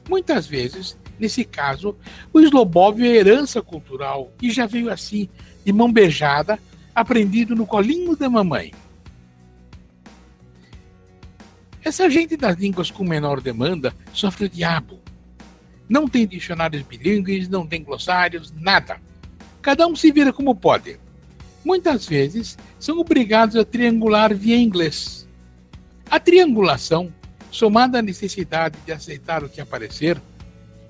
Muitas 0.08 0.48
vezes, 0.48 0.98
nesse 1.16 1.44
caso, 1.44 1.96
o 2.32 2.40
Slobov 2.40 3.00
é 3.00 3.14
herança 3.14 3.62
cultural 3.62 4.32
e 4.42 4.50
já 4.50 4.66
veio 4.66 4.90
assim, 4.90 5.28
de 5.64 5.72
mão 5.72 5.92
beijada, 5.92 6.58
aprendido 6.92 7.54
no 7.54 7.68
colinho 7.68 8.16
da 8.16 8.28
mamãe. 8.28 8.72
Essa 11.84 12.08
gente 12.08 12.34
das 12.34 12.56
línguas 12.56 12.90
com 12.90 13.04
menor 13.04 13.42
demanda 13.42 13.94
sofre 14.10 14.46
o 14.46 14.48
diabo. 14.48 14.98
Não 15.86 16.08
tem 16.08 16.26
dicionários 16.26 16.82
bilíngues, 16.82 17.46
não 17.46 17.66
tem 17.66 17.84
glossários, 17.84 18.50
nada. 18.58 18.96
Cada 19.60 19.86
um 19.86 19.94
se 19.94 20.10
vira 20.10 20.32
como 20.32 20.54
pode. 20.54 20.98
Muitas 21.62 22.06
vezes 22.06 22.56
são 22.78 22.98
obrigados 22.98 23.54
a 23.56 23.64
triangular 23.64 24.34
via 24.34 24.56
inglês. 24.56 25.28
A 26.10 26.18
triangulação, 26.18 27.12
somada 27.50 27.98
à 27.98 28.02
necessidade 28.02 28.78
de 28.86 28.92
aceitar 28.92 29.44
o 29.44 29.48
que 29.48 29.60
aparecer, 29.60 30.20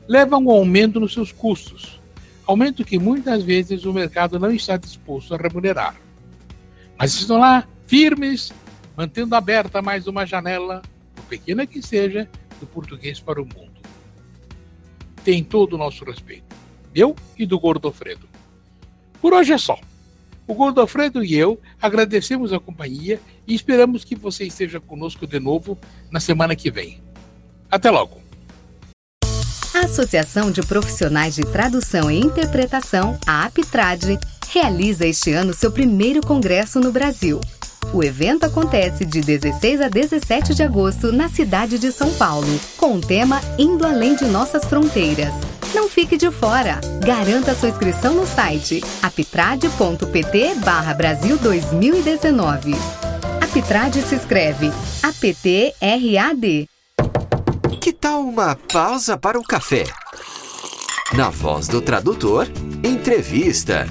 leva 0.07 0.37
a 0.37 0.38
um 0.38 0.50
aumento 0.50 1.00
nos 1.00 1.12
seus 1.12 1.33
custos, 1.33 2.00
aumento 2.46 2.85
que 2.85 2.98
muitas 3.00 3.42
vezes 3.42 3.85
o 3.85 3.92
mercado 3.92 4.38
não 4.38 4.52
está 4.52 4.76
disposto 4.76 5.35
a 5.35 5.38
remunerar. 5.38 5.96
Mas 6.96 7.14
estão 7.14 7.38
lá, 7.38 7.66
firmes, 7.87 8.52
mantendo 8.96 9.35
aberta 9.35 9.83
mais 9.83 10.07
uma 10.07 10.24
janela, 10.24 10.83
por 11.14 11.24
pequena 11.24 11.66
que 11.66 11.83
seja, 11.83 12.28
do 12.61 12.66
português 12.66 13.20
para 13.20 13.40
o 13.40 13.44
mundo. 13.44 13.80
Tem 15.24 15.42
todo 15.42 15.74
o 15.74 15.78
nosso 15.78 16.04
respeito, 16.04 16.54
eu 16.94 17.16
e 17.37 17.46
do 17.46 17.59
Gordofredo. 17.59 18.28
Por 19.20 19.33
hoje 19.33 19.52
é 19.52 19.59
só. 19.59 19.78
O 20.46 20.54
Gordofredo 20.54 21.24
e 21.24 21.35
eu 21.35 21.59
agradecemos 21.80 22.52
a 22.52 22.61
companhia 22.61 23.18
e 23.46 23.54
esperamos 23.54 24.04
que 24.04 24.14
você 24.14 24.44
esteja 24.44 24.78
conosco 24.78 25.26
de 25.26 25.40
novo 25.40 25.78
na 26.11 26.20
semana 26.20 26.54
que 26.54 26.70
vem. 26.70 27.00
Até 27.70 27.90
logo! 27.90 28.22
A 29.74 29.87
Associação 29.87 30.52
de 30.52 30.62
Profissionais 30.62 31.35
de 31.35 31.42
Tradução 31.42 32.11
e 32.11 32.20
Interpretação, 32.20 33.18
a 33.26 33.44
APTRAD, 33.46 34.18
realiza 34.52 35.07
este 35.07 35.33
ano 35.33 35.52
seu 35.52 35.72
primeiro 35.72 36.20
congresso 36.24 36.78
no 36.78 36.92
Brasil. 36.92 37.40
O 37.94 38.02
evento 38.02 38.42
acontece 38.42 39.04
de 39.04 39.20
16 39.20 39.80
a 39.80 39.88
17 39.88 40.52
de 40.52 40.64
agosto 40.64 41.12
na 41.12 41.28
cidade 41.28 41.78
de 41.78 41.92
São 41.92 42.12
Paulo, 42.14 42.48
com 42.76 42.96
o 42.96 43.00
tema 43.00 43.40
Indo 43.57 43.87
Além 43.87 44.16
de 44.16 44.24
Nossas 44.24 44.64
Fronteiras. 44.64 45.33
Não 45.72 45.88
fique 45.88 46.16
de 46.16 46.28
fora! 46.28 46.80
Garanta 47.04 47.54
sua 47.54 47.68
inscrição 47.68 48.14
no 48.14 48.26
site 48.26 48.83
aptrad.pt 49.00 50.57
Brasil 50.96 51.38
2019. 51.38 52.74
Aptrad 53.40 53.94
se 53.94 54.16
escreve 54.16 54.72
APTRAD. 55.00 56.68
Que 57.80 57.92
tal 57.92 58.22
uma 58.22 58.57
pausa 58.72 59.16
para 59.16 59.38
o 59.38 59.44
café? 59.44 59.85
Na 61.12 61.30
voz 61.30 61.68
do 61.68 61.80
tradutor, 61.80 62.48
entrevista. 62.83 63.87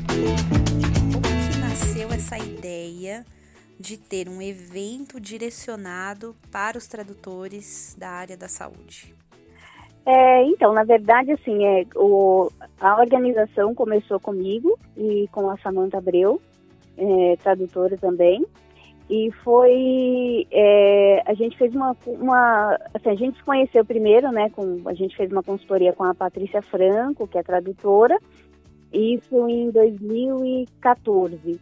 De 3.83 3.97
ter 3.97 4.29
um 4.29 4.41
evento 4.41 5.19
direcionado 5.19 6.33
para 6.49 6.77
os 6.77 6.87
tradutores 6.87 7.93
da 7.99 8.09
área 8.09 8.37
da 8.37 8.47
saúde? 8.47 9.13
É, 10.05 10.43
então, 10.45 10.73
na 10.73 10.85
verdade, 10.85 11.33
assim, 11.33 11.65
é, 11.65 11.85
o, 11.95 12.49
a 12.79 12.97
organização 12.97 13.75
começou 13.75 14.21
comigo 14.21 14.79
e 14.95 15.27
com 15.33 15.49
a 15.49 15.57
Samanta 15.57 15.97
Abreu, 15.97 16.41
é, 16.97 17.35
tradutora 17.43 17.97
também, 17.97 18.45
e 19.09 19.29
foi 19.43 20.47
é, 20.49 21.21
a 21.25 21.33
gente 21.33 21.57
fez 21.57 21.75
uma, 21.75 21.93
uma 22.07 22.79
assim, 22.93 23.09
a 23.09 23.15
gente 23.15 23.37
se 23.37 23.43
conheceu 23.43 23.83
primeiro 23.83 24.31
né 24.31 24.49
com 24.49 24.81
a 24.85 24.93
gente 24.93 25.17
fez 25.17 25.29
uma 25.29 25.43
consultoria 25.43 25.91
com 25.91 26.05
a 26.05 26.15
Patrícia 26.15 26.61
Franco 26.61 27.27
que 27.27 27.37
é 27.37 27.43
tradutora. 27.43 28.17
Isso 28.93 29.45
em 29.49 29.71
2014 29.71 31.59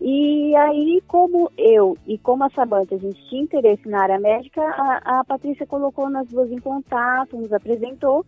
E 0.00 0.54
aí, 0.56 1.02
como 1.06 1.50
eu 1.56 1.96
e 2.06 2.18
como 2.18 2.44
a 2.44 2.50
Samanta, 2.50 2.94
a 2.94 2.98
gente 2.98 3.20
tinha 3.28 3.42
interesse 3.42 3.88
na 3.88 4.02
área 4.02 4.20
médica, 4.20 4.62
a, 4.62 5.20
a 5.20 5.24
Patrícia 5.24 5.66
colocou 5.66 6.10
nós 6.10 6.28
duas 6.28 6.50
em 6.50 6.58
contato, 6.58 7.36
nos 7.36 7.52
apresentou. 7.52 8.24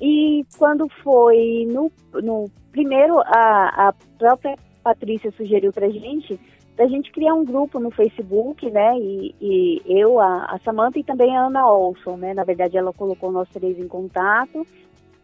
E 0.00 0.44
quando 0.58 0.88
foi 1.02 1.66
no, 1.70 1.92
no 2.22 2.50
primeiro, 2.72 3.20
a, 3.20 3.88
a 3.88 3.94
própria 4.18 4.56
Patrícia 4.82 5.30
sugeriu 5.32 5.72
para 5.72 5.88
gente 5.88 6.38
da 6.76 6.86
gente 6.88 7.12
criar 7.12 7.34
um 7.34 7.44
grupo 7.44 7.78
no 7.78 7.90
Facebook, 7.90 8.68
né? 8.68 8.98
E, 8.98 9.34
e 9.40 9.82
eu, 9.86 10.18
a, 10.18 10.46
a 10.46 10.58
Samanta 10.64 10.98
e 10.98 11.04
também 11.04 11.36
a 11.36 11.46
Ana 11.46 11.68
Olson, 11.68 12.16
né? 12.16 12.34
Na 12.34 12.42
verdade, 12.42 12.76
ela 12.76 12.92
colocou 12.92 13.30
nós 13.30 13.48
três 13.50 13.78
em 13.78 13.86
contato. 13.86 14.66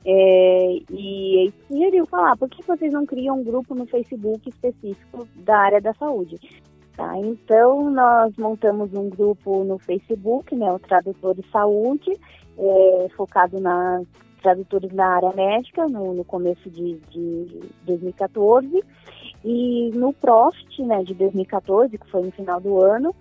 É, 0.04 0.80
e 0.90 1.52
sugeriu 1.68 2.06
falar, 2.06 2.36
por 2.36 2.48
que 2.48 2.62
vocês 2.66 2.92
não 2.92 3.04
criam 3.04 3.38
um 3.38 3.44
grupo 3.44 3.74
no 3.74 3.86
Facebook 3.86 4.48
específico 4.48 5.28
da 5.36 5.58
área 5.58 5.80
da 5.80 5.92
saúde? 5.94 6.36
Tá, 6.96 7.16
então, 7.18 7.90
nós 7.90 8.34
montamos 8.36 8.92
um 8.94 9.08
grupo 9.08 9.64
no 9.64 9.78
Facebook, 9.78 10.54
né, 10.54 10.70
o 10.72 10.78
Tradutores 10.78 11.44
Saúde, 11.50 12.10
é, 12.58 13.08
focado 13.16 13.60
nas 13.60 14.06
tradutores 14.42 14.92
na 14.92 15.06
área 15.06 15.32
médica, 15.32 15.86
no, 15.86 16.14
no 16.14 16.24
começo 16.24 16.68
de, 16.70 16.98
de 17.10 17.60
2014. 17.84 18.82
E 19.42 19.90
no 19.94 20.12
Profit, 20.12 20.82
né, 20.82 21.02
de 21.02 21.14
2014, 21.14 21.96
que 21.96 22.10
foi 22.10 22.22
no 22.22 22.30
final 22.32 22.60
do 22.60 22.82
ano, 22.82 23.14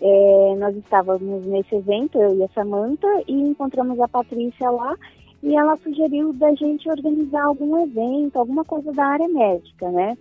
é, 0.00 0.54
nós 0.58 0.76
estávamos 0.76 1.46
nesse 1.46 1.74
evento, 1.74 2.18
eu 2.18 2.36
e 2.36 2.42
a 2.42 2.48
Samanta, 2.48 3.06
e 3.26 3.32
encontramos 3.32 3.98
a 4.00 4.08
Patrícia 4.08 4.70
lá, 4.70 4.94
e 5.42 5.56
ela 5.56 5.76
sugeriu 5.78 6.32
da 6.32 6.54
gente 6.54 6.88
organizar 6.88 7.44
algum 7.44 7.82
evento, 7.82 8.38
alguma 8.38 8.64
coisa 8.64 8.92
da 8.92 9.04
área 9.04 9.28
médica, 9.28 9.90
né, 9.90 10.16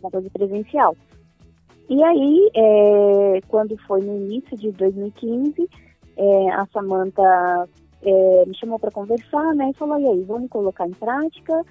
uma 0.00 0.10
coisa 0.10 0.30
presencial. 0.30 0.96
E 1.88 2.02
aí, 2.02 2.50
é, 2.54 3.40
quando 3.48 3.76
foi 3.86 4.00
no 4.00 4.16
início 4.16 4.56
de 4.56 4.72
2015, 4.72 5.68
é, 6.16 6.50
a 6.52 6.66
Samanta 6.72 7.68
é, 8.02 8.44
me 8.46 8.56
chamou 8.56 8.78
para 8.78 8.90
conversar, 8.90 9.54
né, 9.54 9.70
e 9.70 9.74
falou, 9.74 9.98
e 10.00 10.06
aí, 10.06 10.22
vamos 10.22 10.48
colocar 10.48 10.88
em 10.88 10.92
prática? 10.92 11.62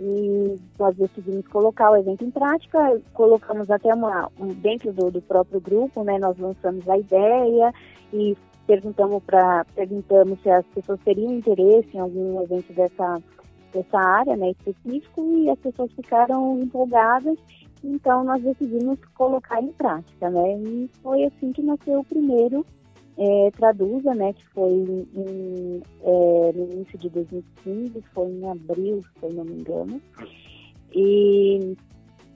E 0.00 0.56
nós 0.78 0.96
decidimos 0.96 1.46
colocar 1.48 1.90
o 1.90 1.96
evento 1.96 2.24
em 2.24 2.30
prática, 2.30 3.00
colocamos 3.12 3.70
até 3.70 3.94
uma, 3.94 4.28
um, 4.38 4.48
dentro 4.48 4.92
do, 4.92 5.10
do 5.10 5.22
próprio 5.22 5.60
grupo, 5.60 6.02
né, 6.02 6.18
nós 6.18 6.36
lançamos 6.38 6.86
a 6.88 6.98
ideia 6.98 7.72
e 8.12 8.36
perguntamos, 8.66 9.22
pra, 9.24 9.64
perguntamos 9.74 10.40
se 10.42 10.50
as 10.50 10.64
pessoas 10.66 11.00
teriam 11.04 11.32
interesse 11.32 11.88
em 11.94 12.00
algum 12.00 12.42
evento 12.42 12.72
dessa, 12.72 13.22
dessa 13.72 13.98
área 13.98 14.36
né, 14.36 14.50
específico 14.50 15.22
e 15.36 15.50
as 15.50 15.58
pessoas 15.58 15.92
ficaram 15.92 16.60
empolgadas, 16.60 17.38
então 17.82 18.24
nós 18.24 18.42
decidimos 18.42 18.98
colocar 19.14 19.60
em 19.60 19.72
prática, 19.72 20.30
né? 20.30 20.58
E 20.58 20.90
foi 21.02 21.24
assim 21.24 21.52
que 21.52 21.62
nasceu 21.62 22.00
o 22.00 22.04
primeiro 22.04 22.64
é, 23.16 23.50
Traduza, 23.52 24.14
né, 24.14 24.32
que 24.32 24.46
foi 24.48 24.70
em, 24.70 25.82
é, 26.02 26.52
no 26.54 26.72
início 26.72 26.98
de 26.98 27.08
2015, 27.10 28.02
foi 28.14 28.28
em 28.28 28.48
abril, 28.48 29.02
se 29.18 29.26
eu 29.26 29.32
não 29.32 29.44
me 29.44 29.60
engano. 29.60 30.00
E 30.94 31.76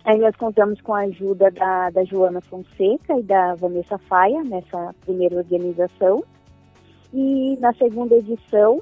aí 0.06 0.18
nós 0.18 0.34
contamos 0.36 0.80
com 0.80 0.94
a 0.94 1.00
ajuda 1.00 1.50
da, 1.50 1.90
da 1.90 2.04
Joana 2.04 2.40
Fonseca 2.40 3.18
e 3.18 3.22
da 3.22 3.54
Vanessa 3.56 3.98
Faia 3.98 4.42
nessa 4.44 4.94
primeira 5.04 5.36
organização. 5.36 6.24
E 7.12 7.56
na 7.58 7.74
segunda 7.74 8.14
edição, 8.14 8.80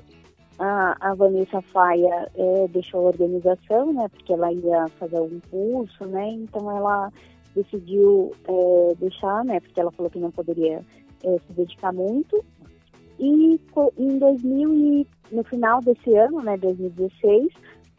a, 0.58 0.96
a 1.00 1.14
Vanessa 1.14 1.62
Faia 1.62 2.30
é, 2.37 2.68
deixou 2.68 3.00
a 3.00 3.08
organização, 3.08 3.92
né, 3.94 4.06
porque 4.08 4.34
ela 4.34 4.52
ia 4.52 4.87
fazer 4.98 5.18
um 5.18 5.40
curso, 5.50 6.04
né, 6.04 6.28
então 6.28 6.70
ela 6.70 7.10
decidiu 7.56 8.32
é, 8.46 8.94
deixar, 8.96 9.44
né, 9.46 9.60
porque 9.60 9.80
ela 9.80 9.92
falou 9.92 10.10
que 10.10 10.18
não 10.18 10.30
poderia 10.30 10.82
é, 11.24 11.38
se 11.38 11.52
dedicar 11.54 11.92
muito. 11.92 12.44
E 13.18 13.58
em 13.96 14.18
2000 14.18 14.74
e 14.74 15.06
no 15.32 15.44
final 15.44 15.80
desse 15.80 16.14
ano, 16.14 16.42
né, 16.42 16.58
2016, 16.58 17.48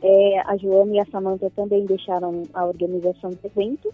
é, 0.06 0.40
a 0.46 0.56
Joana 0.58 0.96
e 0.96 1.00
a 1.00 1.06
Samanta 1.06 1.52
também 1.56 1.84
deixaram 1.86 2.44
a 2.54 2.66
organização 2.66 3.32
do 3.32 3.40
evento 3.44 3.92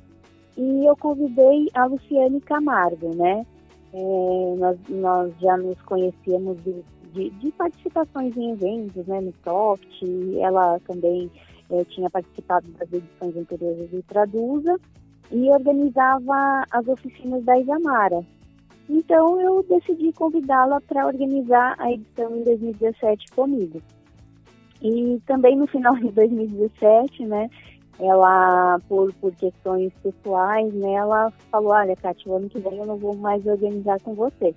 e 0.57 0.85
eu 0.85 0.95
convidei 0.97 1.69
a 1.73 1.85
Luciane 1.85 2.41
Camargo, 2.41 3.15
né? 3.15 3.45
É, 3.93 4.55
nós, 4.57 4.77
nós 4.89 5.33
já 5.39 5.55
nos 5.55 5.81
conhecíamos 5.83 6.57
de, 6.63 6.83
de, 7.13 7.29
de, 7.29 7.51
participações 7.51 8.35
em 8.35 8.51
eventos, 8.51 9.05
né, 9.05 9.21
no 9.21 9.33
Soft, 9.43 10.01
ela 10.39 10.79
também 10.87 11.29
é, 11.69 11.83
tinha 11.85 12.09
participado 12.09 12.67
das 12.71 12.91
edições 12.91 13.35
anteriores 13.35 13.89
do 13.89 14.03
Traduza 14.03 14.77
e 15.29 15.49
organizava 15.49 16.65
as 16.71 16.87
oficinas 16.87 17.43
da 17.43 17.57
Isamara, 17.59 18.25
então 18.89 19.41
eu 19.41 19.63
decidi 19.63 20.11
convidá-la 20.13 20.79
para 20.81 21.07
organizar 21.07 21.75
a 21.77 21.91
edição 21.91 22.35
em 22.35 22.43
2017 22.43 23.25
comigo. 23.33 23.81
E 24.81 25.21
também 25.25 25.55
no 25.55 25.67
final 25.67 25.95
de 25.95 26.11
2017, 26.11 27.25
né, 27.25 27.49
ela, 27.99 28.79
por, 28.89 29.13
por 29.13 29.33
questões 29.35 29.93
pessoais, 30.01 30.73
né, 30.73 30.93
ela 30.93 31.31
falou, 31.51 31.71
olha, 31.71 31.95
Kátia, 31.95 32.31
o 32.31 32.35
ano 32.35 32.49
que 32.49 32.59
vem 32.59 32.77
eu 32.77 32.85
não 32.85 32.97
vou 32.97 33.15
mais 33.15 33.45
organizar 33.45 33.99
com 34.01 34.13
você. 34.15 34.55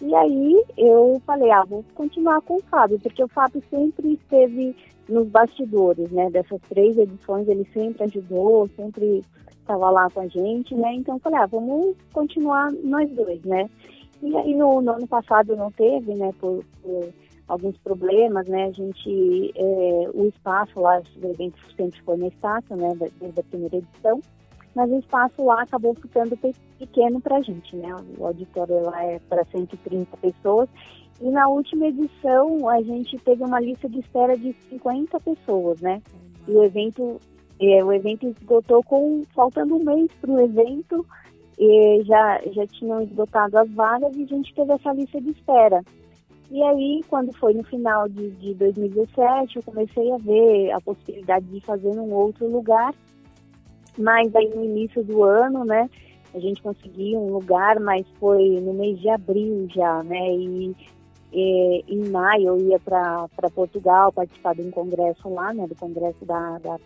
E 0.00 0.14
aí 0.14 0.62
eu 0.76 1.20
falei, 1.26 1.50
ah, 1.50 1.64
vou 1.64 1.84
continuar 1.94 2.40
com 2.42 2.56
o 2.56 2.62
Fábio, 2.62 3.00
porque 3.00 3.24
o 3.24 3.28
Fábio 3.28 3.62
sempre 3.70 4.12
esteve 4.12 4.76
nos 5.08 5.26
bastidores, 5.28 6.10
né, 6.10 6.30
dessas 6.30 6.60
três 6.68 6.96
edições, 6.96 7.48
ele 7.48 7.66
sempre 7.72 8.04
ajudou, 8.04 8.68
sempre 8.76 9.24
estava 9.66 9.90
lá 9.90 10.08
com 10.10 10.20
a 10.20 10.28
gente, 10.28 10.74
né? 10.74 10.94
Então 10.94 11.18
falei, 11.18 11.40
ah, 11.40 11.46
vamos 11.46 11.96
continuar 12.12 12.70
nós 12.84 13.10
dois, 13.10 13.42
né? 13.42 13.68
E 14.22 14.34
aí 14.36 14.54
no, 14.54 14.80
no 14.80 14.92
ano 14.92 15.06
passado 15.06 15.56
não 15.56 15.70
teve, 15.72 16.14
né? 16.14 16.30
Por, 16.40 16.64
por 16.82 17.12
alguns 17.48 17.76
problemas, 17.78 18.48
né? 18.48 18.64
A 18.64 18.72
gente, 18.72 19.52
é, 19.54 20.10
o 20.14 20.26
espaço 20.26 20.80
lá 20.80 21.00
do 21.00 21.28
evento 21.28 21.58
sempre 21.76 22.00
foi 22.02 22.16
na 22.16 22.28
estátua, 22.28 22.76
né? 22.76 22.96
Desde 23.20 23.40
a 23.40 23.44
primeira 23.44 23.76
edição, 23.76 24.20
mas 24.74 24.90
o 24.90 24.98
espaço 24.98 25.44
lá 25.44 25.62
acabou 25.62 25.94
ficando 25.94 26.36
pequeno 26.78 27.20
para 27.20 27.36
a 27.36 27.42
gente, 27.42 27.76
né? 27.76 27.94
O 28.18 28.26
auditório 28.26 28.82
lá 28.84 29.04
é 29.04 29.18
para 29.28 29.44
130 29.44 30.16
pessoas 30.16 30.68
e 31.20 31.30
na 31.30 31.48
última 31.48 31.86
edição 31.86 32.68
a 32.68 32.82
gente 32.82 33.16
teve 33.18 33.42
uma 33.42 33.60
lista 33.60 33.88
de 33.88 34.00
espera 34.00 34.36
de 34.36 34.54
50 34.68 35.18
pessoas, 35.20 35.80
né? 35.80 36.02
E 36.46 36.52
o 36.52 36.64
evento 36.64 37.20
é, 37.58 37.82
o 37.82 37.90
evento 37.92 38.26
esgotou 38.26 38.82
com 38.82 39.22
faltando 39.34 39.76
um 39.76 39.82
mês 39.82 40.10
para 40.20 40.30
o 40.30 40.40
evento, 40.40 41.06
e 41.58 42.02
já, 42.04 42.40
já 42.52 42.66
tinham 42.66 43.02
esgotado 43.02 43.58
as 43.58 43.70
vagas 43.70 44.14
e 44.16 44.24
a 44.24 44.26
gente 44.26 44.54
teve 44.54 44.72
essa 44.72 44.92
lista 44.92 45.20
de 45.20 45.30
espera. 45.30 45.82
E 46.50 46.62
aí, 46.62 47.00
quando 47.08 47.32
foi 47.36 47.54
no 47.54 47.64
final 47.64 48.08
de, 48.08 48.30
de 48.30 48.54
2017, 48.54 49.56
eu 49.56 49.62
comecei 49.62 50.12
a 50.12 50.16
ver 50.16 50.70
a 50.70 50.80
possibilidade 50.80 51.46
de 51.46 51.60
fazer 51.60 51.92
num 51.94 52.12
outro 52.12 52.48
lugar, 52.48 52.94
mas 53.98 54.34
aí 54.34 54.48
no 54.54 54.64
início 54.64 55.02
do 55.02 55.24
ano, 55.24 55.64
né, 55.64 55.90
a 56.32 56.38
gente 56.38 56.62
conseguiu 56.62 57.18
um 57.18 57.32
lugar, 57.32 57.80
mas 57.80 58.06
foi 58.20 58.60
no 58.60 58.72
mês 58.74 59.00
de 59.00 59.08
abril 59.08 59.66
já, 59.74 60.02
né, 60.04 60.34
e 60.34 60.76
é, 61.32 61.82
em 61.88 62.08
maio 62.10 62.48
eu 62.48 62.58
ia 62.60 62.78
para 62.78 63.28
Portugal 63.52 64.12
participar 64.12 64.54
de 64.54 64.62
um 64.62 64.70
congresso 64.70 65.28
lá, 65.28 65.52
né, 65.52 65.66
do 65.66 65.74
congresso 65.74 66.24
da, 66.24 66.58
da 66.58 66.78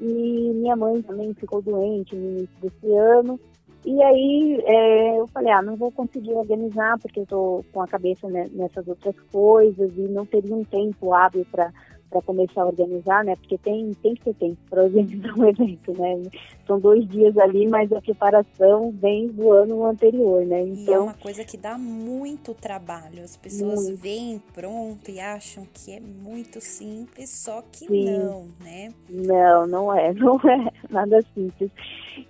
e 0.00 0.52
minha 0.54 0.76
mãe 0.76 1.00
também 1.02 1.32
ficou 1.34 1.62
doente 1.62 2.14
no 2.14 2.38
início 2.38 2.56
desse 2.60 2.92
ano, 2.94 3.40
e 3.86 4.02
aí 4.02 4.60
é, 4.66 5.20
eu 5.20 5.28
falei, 5.28 5.52
ah, 5.52 5.62
não 5.62 5.76
vou 5.76 5.92
conseguir 5.92 6.32
organizar 6.32 6.98
porque 6.98 7.20
eu 7.20 7.22
estou 7.22 7.64
com 7.72 7.80
a 7.80 7.86
cabeça 7.86 8.28
nessas 8.28 8.88
outras 8.88 9.14
coisas 9.30 9.96
e 9.96 10.00
não 10.08 10.26
teria 10.26 10.56
um 10.56 10.64
tempo 10.64 11.14
hábil 11.14 11.46
para 11.52 11.72
para 12.10 12.22
começar 12.22 12.62
a 12.62 12.66
organizar, 12.66 13.24
né? 13.24 13.36
Porque 13.36 13.58
tem, 13.58 13.92
tem 13.94 14.14
que 14.14 14.24
ter 14.24 14.34
tempo 14.34 14.58
para 14.68 14.84
organizar 14.84 15.32
um 15.38 15.44
evento, 15.48 15.92
né? 15.92 16.22
São 16.66 16.80
dois 16.80 17.06
dias 17.08 17.36
ali, 17.38 17.66
mas 17.66 17.92
a 17.92 18.00
preparação 18.00 18.92
vem 18.92 19.28
do 19.28 19.52
ano 19.52 19.84
anterior, 19.84 20.44
né? 20.44 20.62
Então, 20.62 20.74
e 20.74 20.78
é 20.78 20.82
então 20.82 21.04
uma 21.04 21.14
coisa 21.14 21.44
que 21.44 21.56
dá 21.56 21.76
muito 21.78 22.54
trabalho. 22.54 23.22
As 23.22 23.36
pessoas 23.36 23.84
muito. 23.84 24.00
veem 24.00 24.42
pronto 24.54 25.10
e 25.10 25.20
acham 25.20 25.66
que 25.72 25.92
é 25.92 26.00
muito 26.00 26.60
simples, 26.60 27.30
só 27.30 27.62
que 27.62 27.86
Sim. 27.86 28.10
não, 28.10 28.46
né? 28.60 28.92
Não, 29.08 29.66
não 29.66 29.94
é, 29.94 30.12
não 30.14 30.36
é 30.36 30.70
nada 30.90 31.22
simples. 31.34 31.70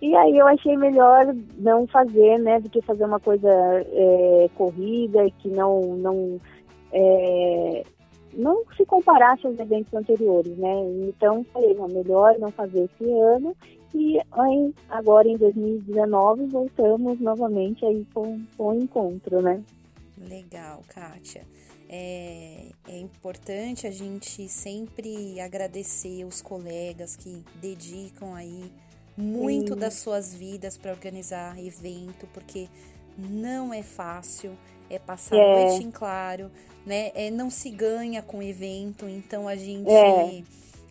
E 0.01 0.15
aí 0.15 0.37
eu 0.37 0.47
achei 0.47 0.77
melhor 0.77 1.35
não 1.57 1.87
fazer, 1.87 2.39
né? 2.39 2.61
Do 2.61 2.69
que 2.69 2.83
fazer 2.83 3.05
uma 3.05 3.21
coisa 3.21 3.49
é, 3.49 4.51
corrida 4.55 5.31
que 5.39 5.49
não, 5.49 5.97
não 5.97 6.41
é, 6.93 7.85
não 8.37 8.62
se 8.77 8.85
comparasse 8.85 9.46
aos 9.46 9.59
eventos 9.59 9.92
anteriores, 9.94 10.57
né? 10.57 10.75
Então, 11.09 11.44
falei, 11.53 11.75
não, 11.75 11.88
melhor 11.88 12.38
não 12.38 12.51
fazer 12.51 12.85
esse 12.85 13.11
ano 13.11 13.57
e 13.94 14.18
em, 14.18 14.75
agora 14.90 15.27
em 15.27 15.37
2019 15.37 16.46
voltamos 16.46 17.18
novamente 17.20 17.85
aí 17.85 18.07
com, 18.12 18.42
com 18.57 18.68
o 18.68 18.75
encontro, 18.75 19.40
né? 19.40 19.62
Legal, 20.18 20.83
Kátia. 20.88 21.44
É, 21.88 22.66
é 22.88 22.99
importante 22.99 23.87
a 23.87 23.90
gente 23.90 24.49
sempre 24.49 25.40
agradecer 25.40 26.25
os 26.25 26.42
colegas 26.42 27.14
que 27.14 27.44
dedicam 27.61 28.35
aí 28.35 28.72
muito 29.16 29.75
Sim. 29.75 29.81
das 29.81 29.94
suas 29.94 30.35
vidas 30.35 30.77
para 30.77 30.90
organizar 30.90 31.59
evento, 31.59 32.27
porque 32.35 32.68
não 33.16 33.72
é 33.72 33.83
fácil, 33.83 34.53
é 34.90 34.99
passar 34.99 35.37
é. 35.37 35.40
a 35.40 35.68
noite 35.68 35.85
em 35.85 35.90
claro, 35.90 36.51
né? 36.87 37.11
É, 37.14 37.31
não 37.31 37.51
se 37.51 37.68
ganha 37.68 38.22
com 38.22 38.40
evento, 38.40 39.09
então 39.09 39.49
a 39.49 39.57
gente 39.57 39.90
é. 39.90 40.42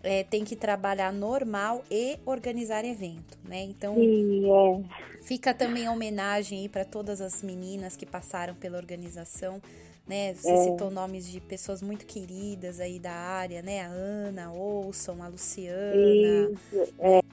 É, 0.04 0.24
tem 0.24 0.44
que 0.44 0.56
trabalhar 0.56 1.12
normal 1.12 1.84
e 1.90 2.20
organizar 2.26 2.84
evento, 2.84 3.40
né? 3.46 3.64
Então 3.64 3.96
Sim, 3.96 4.44
é. 4.46 4.84
fica 5.24 5.54
também 5.54 5.88
a 5.88 5.92
homenagem 5.92 6.60
aí 6.60 6.70
para 6.70 6.84
todas 6.84 7.22
as 7.22 7.42
meninas 7.42 7.96
que 7.96 8.06
passaram 8.06 8.54
pela 8.54 8.78
organização. 8.78 9.62
Né, 10.08 10.36
você 10.36 10.52
é. 10.52 10.58
citou 10.66 10.92
nomes 10.92 11.28
de 11.28 11.40
pessoas 11.40 11.82
muito 11.82 12.06
queridas 12.06 12.80
aí 12.80 13.00
da 13.00 13.12
área, 13.12 13.64
né? 13.64 13.82
A 13.82 13.88
Ana, 13.88 14.46
a 14.46 14.54
Olson, 14.54 15.18
a 15.24 15.28
Luciana. 15.28 15.96
Isso, 15.96 16.94
é. 17.00 17.25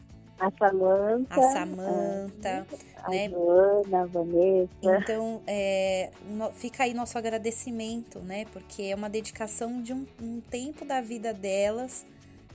A 0.43 0.51
Samanta. 0.51 1.35
A 1.35 1.43
Samanta. 1.53 2.67
A 3.05 3.11
né? 3.11 3.29
Joana, 3.29 4.03
a 4.03 4.07
Vanessa. 4.07 4.73
Então, 4.83 5.41
é, 5.47 6.11
fica 6.55 6.83
aí 6.83 6.93
nosso 6.93 7.17
agradecimento, 7.17 8.19
né? 8.19 8.45
Porque 8.53 8.83
é 8.83 8.95
uma 8.97 9.09
dedicação 9.09 9.81
de 9.81 9.93
um, 9.93 10.05
um 10.21 10.41
tempo 10.41 10.85
da 10.85 11.01
vida 11.01 11.33
delas 11.33 12.05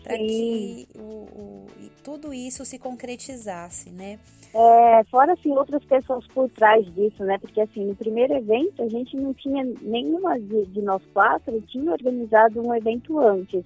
para 0.04 0.18
que 0.18 0.88
o, 0.96 1.02
o, 1.02 1.66
tudo 2.04 2.34
isso 2.34 2.66
se 2.66 2.78
concretizasse, 2.78 3.90
né? 3.90 4.20
É, 4.54 5.04
fora 5.06 5.34
assim 5.34 5.52
outras 5.52 5.84
pessoas 5.86 6.26
por 6.28 6.50
trás 6.50 6.86
disso, 6.94 7.24
né? 7.24 7.38
Porque 7.40 7.62
assim 7.62 7.86
no 7.86 7.96
primeiro 7.96 8.34
evento 8.34 8.84
a 8.84 8.88
gente 8.90 9.16
não 9.16 9.34
tinha 9.34 9.64
nenhuma 9.82 10.38
de, 10.40 10.66
de 10.66 10.82
nós 10.82 11.02
quatro 11.14 11.62
tinha 11.68 11.92
organizado 11.92 12.62
um 12.62 12.74
evento 12.74 13.18
antes. 13.20 13.64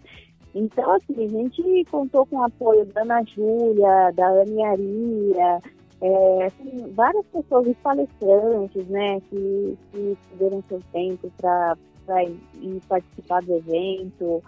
Então, 0.54 0.92
assim, 0.92 1.26
a 1.26 1.28
gente 1.28 1.86
contou 1.90 2.26
com 2.26 2.38
o 2.38 2.44
apoio 2.44 2.86
da 2.86 3.02
Ana 3.02 3.24
Júlia, 3.24 4.12
da 4.14 4.28
Aniaria, 4.28 5.60
é, 6.02 6.46
assim, 6.46 6.92
várias 6.94 7.26
pessoas, 7.28 7.76
palestrantes, 7.82 8.88
né, 8.88 9.22
que, 9.30 9.78
que 9.92 10.18
deram 10.38 10.64
seu 10.68 10.82
tempo 10.92 11.32
para 11.38 11.78
ir 12.24 12.82
participar 12.88 13.42
do 13.44 13.56
evento. 13.56 14.44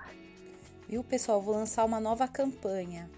Viu, 0.89 1.03
pessoal? 1.03 1.41
Vou 1.41 1.53
lançar 1.53 1.85
uma 1.85 1.99
nova 1.99 2.27
campanha. 2.27 3.09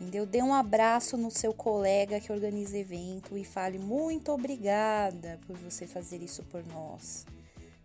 Entendeu? 0.00 0.26
Dê 0.26 0.42
um 0.42 0.52
abraço 0.52 1.16
no 1.16 1.30
seu 1.30 1.54
colega 1.54 2.20
que 2.20 2.30
organiza 2.30 2.76
evento 2.76 3.36
e 3.36 3.44
fale 3.44 3.78
muito 3.78 4.30
obrigada 4.30 5.38
por 5.46 5.56
você 5.56 5.86
fazer 5.86 6.22
isso 6.22 6.42
por 6.44 6.62
nós. 6.66 7.24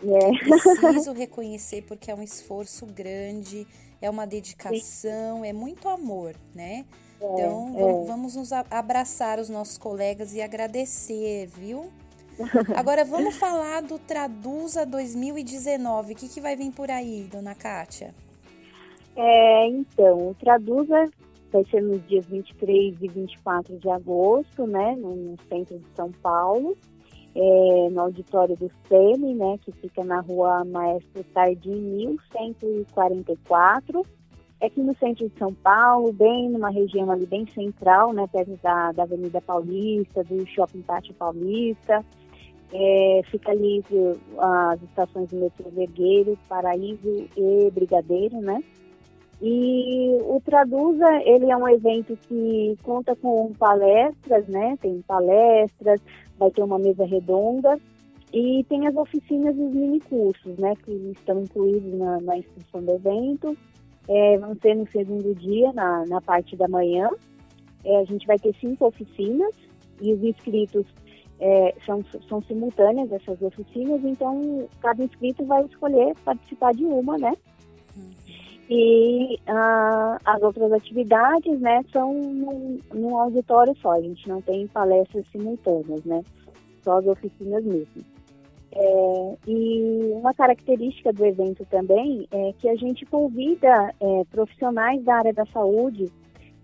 É. 0.04 0.80
Preciso 0.84 1.14
reconhecer 1.14 1.84
porque 1.84 2.10
é 2.10 2.16
um 2.16 2.24
esforço 2.24 2.86
grande, 2.86 3.68
é 4.02 4.10
uma 4.10 4.26
dedicação, 4.26 5.42
Sim. 5.42 5.48
é 5.48 5.54
muito 5.54 5.88
amor, 5.88 6.36
né? 6.56 6.86
É, 7.22 7.26
então, 7.26 7.76
é. 7.78 8.06
vamos 8.08 8.36
nos 8.36 8.52
abraçar 8.52 9.40
os 9.40 9.48
nossos 9.48 9.78
colegas 9.78 10.34
e 10.34 10.42
agradecer, 10.42 11.48
viu? 11.48 11.92
Agora 12.76 13.06
vamos 13.06 13.36
falar 13.38 13.82
do 13.84 14.00
Traduza 14.00 14.86
2019. 14.86 16.14
O 16.14 16.16
que, 16.16 16.28
que 16.28 16.42
vai 16.42 16.56
vir 16.56 16.72
por 16.72 16.90
aí, 16.90 17.28
dona 17.32 17.54
Kátia? 17.54 18.16
É, 19.16 19.68
então, 19.68 20.30
o 20.30 20.36
Traduza 20.36 21.06
vai 21.52 21.64
ser 21.66 21.82
nos 21.82 22.02
dias 22.08 22.26
23 22.26 22.96
e 23.02 23.08
24 23.08 23.78
de 23.78 23.90
agosto, 23.90 24.66
né, 24.66 24.96
no, 24.96 25.16
no 25.16 25.38
centro 25.50 25.78
de 25.78 25.86
São 25.96 26.12
Paulo 26.12 26.76
é, 27.36 27.90
no 27.90 28.02
auditório 28.02 28.56
do 28.58 28.70
SEMI, 28.88 29.34
né, 29.36 29.58
que 29.64 29.72
fica 29.72 30.04
na 30.04 30.20
rua 30.20 30.66
Maestro 30.66 31.24
Tardim 31.34 31.76
1144, 31.76 34.06
é 34.60 34.66
aqui 34.68 34.82
no 34.82 34.96
centro 34.98 35.28
de 35.28 35.36
São 35.40 35.52
Paulo, 35.54 36.14
bem 36.14 36.50
numa 36.50 36.70
região 36.70 37.10
ali 37.10 37.26
bem 37.26 37.48
central, 37.48 38.14
né, 38.14 38.28
perto 38.32 38.60
da, 38.62 38.92
da 38.92 39.02
Avenida 39.04 39.42
Paulista, 39.42 40.24
do 40.24 40.46
Shopping 40.46 40.82
Pátio 40.82 41.16
Paulista, 41.16 42.06
é, 42.74 43.22
fica 43.26 43.52
ali 43.52 43.84
as 44.38 44.82
estações 44.84 45.30
do 45.30 45.38
metrô 45.38 45.70
Vergueiro, 45.72 46.38
Paraíso 46.48 47.28
e 47.36 47.72
Brigadeiro, 47.72 48.40
né, 48.40 48.64
e 49.42 50.20
o 50.22 50.40
Traduza, 50.46 51.08
ele 51.26 51.50
é 51.50 51.58
um 51.58 51.68
evento 51.68 52.16
que 52.28 52.78
conta 52.84 53.16
com 53.16 53.52
palestras, 53.54 54.48
né? 54.48 54.78
Tem 54.80 55.02
palestras, 55.02 56.00
vai 56.42 56.50
ter 56.50 56.64
uma 56.64 56.80
mesa 56.80 57.06
redonda 57.06 57.80
e 58.34 58.66
tem 58.68 58.88
as 58.88 58.96
oficinas 58.96 59.56
e 59.56 59.62
os 59.62 59.74
minicursos, 59.74 60.58
né? 60.58 60.74
Que 60.84 60.92
estão 60.92 61.42
incluídos 61.42 61.94
na, 61.94 62.20
na 62.22 62.38
inscrição 62.38 62.82
do 62.82 62.92
evento. 62.94 63.56
É, 64.08 64.38
vão 64.40 64.56
ser 64.56 64.76
no 64.76 64.90
segundo 64.90 65.36
dia, 65.36 65.72
na, 65.74 66.06
na 66.08 66.20
parte 66.20 66.56
da 66.56 66.68
manhã. 66.68 67.10
É, 67.86 68.00
a 68.00 68.04
gente 68.06 68.26
vai 68.26 68.40
ter 68.40 68.56
cinco 68.60 68.88
oficinas 68.88 69.54
e 70.02 70.14
os 70.14 70.24
inscritos 70.24 70.86
é, 71.40 71.76
são, 71.86 72.04
são 72.28 72.42
simultâneas 72.44 73.12
essas 73.12 73.40
oficinas, 73.42 74.04
então 74.04 74.68
cada 74.80 75.04
inscrito 75.04 75.46
vai 75.46 75.64
escolher 75.66 76.16
participar 76.24 76.74
de 76.74 76.86
uma, 76.86 77.18
né? 77.18 77.36
E 78.74 79.38
ah, 79.48 80.18
as 80.24 80.42
outras 80.42 80.72
atividades, 80.72 81.60
né, 81.60 81.84
são 81.92 82.14
num, 82.14 82.78
num, 82.94 83.18
auditório 83.18 83.76
só. 83.82 83.92
A 83.92 84.02
gente 84.02 84.30
não 84.30 84.42
tem 84.42 84.66
palestras 84.68 85.26
simultâneas, 85.30 86.06
né? 86.06 86.24
Só 86.82 87.00
as 87.00 87.06
oficinas 87.06 87.66
mesmo. 87.66 88.02
É, 88.74 89.38
e 89.46 90.14
uma 90.14 90.34
característica 90.34 91.12
do 91.12 91.26
evento 91.26 91.66
também 91.66 92.26
é 92.32 92.54
que 92.58 92.70
a 92.70 92.76
gente 92.78 93.06
convida 93.08 93.94
é, 94.00 94.24
profissionais 94.32 95.04
da 95.04 95.16
área 95.16 95.34
da 95.34 95.46
saúde 95.48 96.10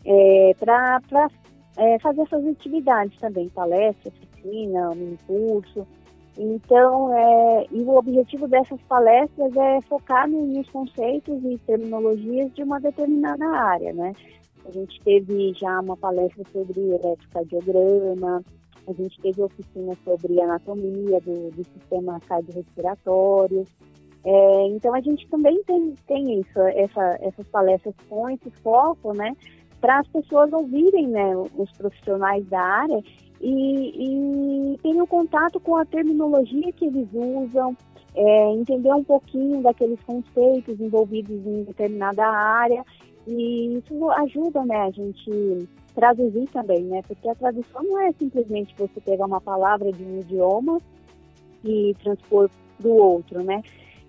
é, 0.05 0.55
para 0.57 1.01
é, 1.75 1.99
fazer 1.99 2.21
essas 2.21 2.47
atividades 2.47 3.19
também, 3.19 3.49
palestra, 3.49 4.13
oficina, 4.13 4.95
mini 4.95 5.17
curso. 5.27 5.85
Então, 6.37 7.11
é, 7.13 7.65
e 7.71 7.81
o 7.81 7.97
objetivo 7.97 8.47
dessas 8.47 8.79
palestras 8.83 9.55
é 9.55 9.81
focar 9.81 10.29
nos 10.29 10.69
conceitos 10.69 11.43
e 11.43 11.57
terminologias 11.65 12.53
de 12.53 12.61
uma 12.61 12.79
determinada 12.79 13.43
área, 13.47 13.91
né? 13.91 14.13
A 14.63 14.71
gente 14.71 15.01
teve 15.01 15.53
já 15.53 15.79
uma 15.79 15.97
palestra 15.97 16.43
sobre 16.51 16.79
eletrocardiograma, 16.79 18.43
a 18.87 18.93
gente 18.93 19.19
teve 19.19 19.41
oficina 19.41 19.97
sobre 20.03 20.39
anatomia 20.39 21.19
do, 21.21 21.49
do 21.49 21.63
sistema 21.63 22.19
cardiorrespiratório. 22.27 23.63
É, 24.23 24.67
então, 24.67 24.93
a 24.93 25.01
gente 25.01 25.27
também 25.29 25.63
tem, 25.63 25.95
tem 26.05 26.39
isso, 26.39 26.59
essa, 26.59 27.17
essas 27.21 27.47
palestras 27.47 27.95
com 28.07 28.29
esse 28.29 28.51
foco, 28.61 29.11
né? 29.13 29.35
Para 29.81 29.99
as 29.99 30.07
pessoas 30.07 30.53
ouvirem 30.53 31.07
né, 31.07 31.35
os 31.35 31.71
profissionais 31.71 32.45
da 32.47 32.61
área 32.61 33.01
e, 33.41 34.73
e 34.73 34.77
tenham 34.79 35.05
contato 35.05 35.59
com 35.59 35.75
a 35.75 35.85
terminologia 35.85 36.71
que 36.71 36.85
eles 36.85 37.07
usam, 37.13 37.75
é, 38.15 38.51
entender 38.53 38.93
um 38.93 39.03
pouquinho 39.03 39.61
daqueles 39.61 39.99
conceitos 40.01 40.79
envolvidos 40.79 41.45
em 41.45 41.63
determinada 41.63 42.25
área 42.25 42.83
e 43.27 43.77
isso 43.77 44.09
ajuda 44.11 44.63
né, 44.65 44.77
a 44.77 44.91
gente 44.91 45.67
traduzir 45.93 46.47
também, 46.49 46.83
né? 46.83 47.01
Porque 47.07 47.27
a 47.27 47.35
tradução 47.35 47.83
não 47.83 47.99
é 47.99 48.11
simplesmente 48.13 48.73
você 48.77 49.01
pegar 49.01 49.25
uma 49.25 49.41
palavra 49.41 49.91
de 49.91 50.03
um 50.03 50.19
idioma 50.19 50.79
e 51.63 51.95
transpor 52.01 52.49
do 52.79 52.93
outro, 52.93 53.43
né? 53.43 53.61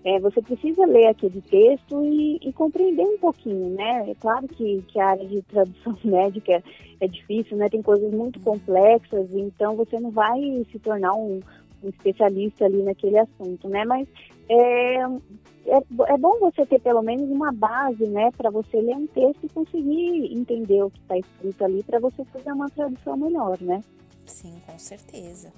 É, 0.08 0.18
você 0.20 0.40
precisa 0.40 0.86
ler 0.86 1.08
aquele 1.08 1.42
texto 1.42 2.02
e, 2.02 2.38
e, 2.40 2.50
compreender 2.54 3.04
um 3.04 3.18
pouquinho, 3.18 3.68
né? 3.74 4.10
É 4.10 4.14
claro 4.14 4.48
que, 4.48 4.82
que 4.88 4.98
a 4.98 5.08
área 5.08 5.28
de 5.28 5.42
tradução 5.42 5.98
médica 6.02 6.52
é, 6.52 6.62
é 7.00 7.06
difícil, 7.06 7.58
né? 7.58 7.68
Tem 7.68 7.82
coisas 7.82 8.10
muito 8.10 8.40
complexas, 8.40 9.28
então 9.34 9.76
você 9.76 10.00
não 10.00 10.10
vai 10.10 10.40
se 10.72 10.78
tornar 10.78 11.12
um, 11.12 11.40
um 11.82 11.88
especialista 11.90 12.64
ali 12.64 12.82
naquele 12.82 13.18
assunto, 13.18 13.68
né? 13.68 13.84
Mas 13.84 14.08
é, 14.48 14.94
é, 14.96 15.76
é, 16.06 16.16
bom 16.16 16.38
você 16.40 16.64
ter 16.64 16.80
pelo 16.80 17.02
menos 17.02 17.30
uma 17.30 17.52
base, 17.52 18.06
né? 18.06 18.30
Para 18.34 18.48
você 18.48 18.80
ler 18.80 18.96
um 18.96 19.06
texto 19.08 19.44
e 19.44 19.50
conseguir 19.50 20.32
entender 20.32 20.84
o 20.84 20.90
que 20.90 21.00
está 21.00 21.18
escrito 21.18 21.64
ali, 21.66 21.82
para 21.82 22.00
você 22.00 22.24
fazer 22.24 22.50
uma 22.50 22.70
tradução 22.70 23.14
melhor, 23.14 23.60
né? 23.60 23.84
Sim, 24.24 24.54
com 24.66 24.78
certeza. 24.78 25.52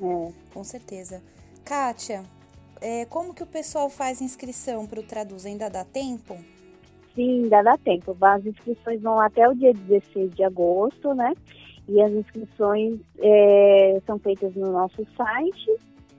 Né? 0.00 0.28
É. 0.28 0.32
Com 0.54 0.64
certeza. 0.64 1.22
Kátia, 1.62 2.24
é, 2.80 3.04
como 3.06 3.34
que 3.34 3.42
o 3.42 3.46
pessoal 3.46 3.90
faz 3.90 4.20
inscrição 4.20 4.86
para 4.86 5.00
o 5.00 5.02
Traduz? 5.02 5.46
Ainda 5.46 5.68
dá 5.68 5.84
tempo? 5.84 6.36
Sim, 7.14 7.44
ainda 7.44 7.62
dá 7.62 7.76
tempo. 7.76 8.16
As 8.20 8.44
inscrições 8.46 9.02
vão 9.02 9.20
até 9.20 9.48
o 9.48 9.54
dia 9.54 9.72
16 9.72 10.34
de 10.34 10.42
agosto, 10.44 11.14
né? 11.14 11.34
E 11.88 12.00
as 12.00 12.12
inscrições 12.12 13.00
é, 13.18 14.00
são 14.06 14.16
feitas 14.18 14.54
no 14.54 14.70
nosso 14.70 15.04
site, 15.16 15.76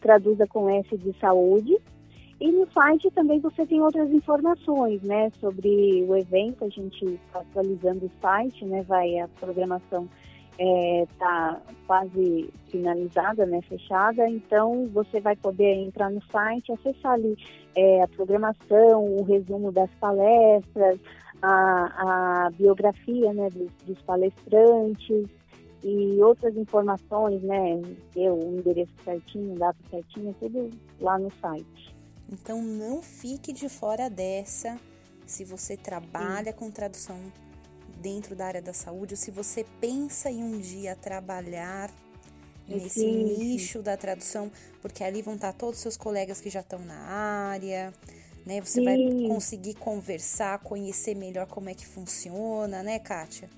traduza 0.00 0.46
com 0.46 0.70
S 0.70 0.96
de 0.96 1.12
saúde. 1.18 1.76
E 2.40 2.50
no 2.50 2.66
site 2.72 3.10
também 3.10 3.38
você 3.38 3.66
tem 3.66 3.82
outras 3.82 4.10
informações, 4.10 5.02
né, 5.02 5.30
sobre 5.38 6.02
o 6.08 6.16
evento, 6.16 6.64
a 6.64 6.70
gente 6.70 7.04
está 7.04 7.40
atualizando 7.40 8.06
o 8.06 8.10
site, 8.18 8.64
né, 8.64 8.82
vai 8.82 9.18
a 9.18 9.28
programação 9.28 10.08
está 10.60 11.58
é, 11.66 11.74
quase 11.86 12.50
finalizada, 12.68 13.46
né, 13.46 13.62
fechada, 13.62 14.28
então 14.28 14.86
você 14.92 15.18
vai 15.18 15.34
poder 15.34 15.72
entrar 15.74 16.10
no 16.10 16.22
site, 16.30 16.72
acessar 16.72 17.12
ali 17.12 17.34
é, 17.74 18.02
a 18.02 18.08
programação, 18.08 19.04
o 19.04 19.22
resumo 19.22 19.72
das 19.72 19.90
palestras, 19.92 21.00
a, 21.40 22.46
a 22.46 22.50
biografia 22.50 23.32
né, 23.32 23.48
dos, 23.48 23.70
dos, 23.86 24.02
palestrantes 24.02 25.24
e 25.82 26.20
outras 26.20 26.54
informações, 26.54 27.42
né, 27.42 27.80
o 28.14 28.58
endereço 28.58 28.92
certinho, 29.02 29.54
data 29.54 29.78
certinha, 29.88 30.34
tudo 30.38 30.68
lá 31.00 31.18
no 31.18 31.30
site. 31.40 31.96
Então 32.30 32.62
não 32.62 33.00
fique 33.00 33.50
de 33.52 33.68
fora 33.68 34.10
dessa 34.10 34.76
se 35.24 35.42
você 35.42 35.74
trabalha 35.76 36.52
Sim. 36.52 36.58
com 36.58 36.70
tradução 36.70 37.16
dentro 38.00 38.34
da 38.34 38.46
área 38.46 38.62
da 38.62 38.72
saúde, 38.72 39.14
ou 39.14 39.16
se 39.16 39.30
você 39.30 39.64
pensa 39.80 40.30
em 40.30 40.42
um 40.42 40.58
dia 40.58 40.96
trabalhar 40.96 41.90
nesse 42.68 43.00
Sim. 43.00 43.24
nicho 43.24 43.82
da 43.82 43.96
tradução, 43.96 44.50
porque 44.80 45.02
ali 45.02 45.22
vão 45.22 45.34
estar 45.34 45.52
todos 45.52 45.76
os 45.76 45.82
seus 45.82 45.96
colegas 45.96 46.40
que 46.40 46.48
já 46.48 46.60
estão 46.60 46.78
na 46.78 46.98
área, 46.98 47.92
né? 48.46 48.60
Você 48.60 48.80
Sim. 48.80 48.84
vai 48.84 48.96
conseguir 49.28 49.74
conversar, 49.74 50.58
conhecer 50.60 51.14
melhor 51.14 51.46
como 51.46 51.68
é 51.68 51.74
que 51.74 51.86
funciona, 51.86 52.82
né, 52.82 52.98
Kátia? 52.98 53.48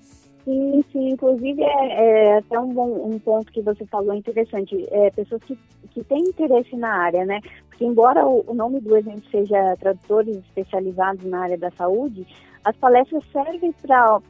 Sim, 0.43 0.83
sim. 0.91 1.09
Inclusive, 1.09 1.63
é, 1.63 2.33
é 2.33 2.37
até 2.37 2.59
um, 2.59 2.73
bom, 2.73 3.13
um 3.13 3.19
ponto 3.19 3.51
que 3.51 3.61
você 3.61 3.85
falou 3.85 4.13
interessante. 4.13 4.75
É, 4.91 5.09
pessoas 5.11 5.41
que, 5.43 5.57
que 5.91 6.03
têm 6.03 6.19
interesse 6.19 6.75
na 6.75 6.89
área, 6.89 7.25
né? 7.25 7.39
Porque, 7.69 7.85
embora 7.85 8.27
o, 8.27 8.43
o 8.45 8.53
nome 8.53 8.81
do 8.81 8.95
evento 8.97 9.29
seja 9.29 9.75
tradutores 9.77 10.35
especializados 10.37 11.23
na 11.25 11.43
área 11.43 11.57
da 11.57 11.71
saúde, 11.71 12.27
as 12.63 12.75
palestras 12.77 13.23
servem 13.31 13.73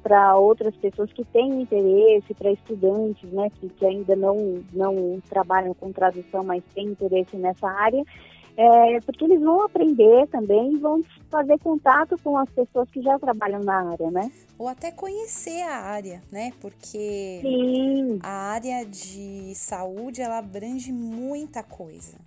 para 0.01 0.35
outras 0.37 0.75
pessoas 0.77 1.11
que 1.13 1.23
têm 1.25 1.61
interesse, 1.61 2.33
para 2.33 2.51
estudantes, 2.51 3.31
né, 3.31 3.49
que, 3.59 3.69
que, 3.69 3.85
ainda 3.85 4.15
não, 4.15 4.63
não 4.73 5.21
trabalham 5.29 5.73
com 5.73 5.91
tradução, 5.91 6.43
mas 6.43 6.63
têm 6.73 6.87
interesse 6.87 7.37
nessa 7.37 7.67
área, 7.67 8.03
é, 8.57 8.99
porque 9.01 9.25
eles 9.25 9.41
vão 9.41 9.63
aprender 9.63 10.27
também 10.27 10.73
e 10.73 10.77
vão 10.77 11.01
fazer 11.29 11.59
contato 11.59 12.15
com 12.23 12.37
as 12.37 12.49
pessoas 12.49 12.89
que 12.89 13.01
já 13.01 13.17
trabalham 13.17 13.61
na 13.61 13.91
área, 13.91 14.11
né? 14.11 14.31
Ou 14.59 14.67
até 14.67 14.91
conhecer 14.91 15.61
a 15.63 15.77
área, 15.77 16.21
né? 16.31 16.51
Porque 16.61 17.39
Sim. 17.41 18.19
a 18.21 18.51
área 18.51 18.85
de 18.85 19.53
saúde 19.55 20.21
ela 20.21 20.37
abrange 20.37 20.91
muita 20.91 21.63
coisa 21.63 22.17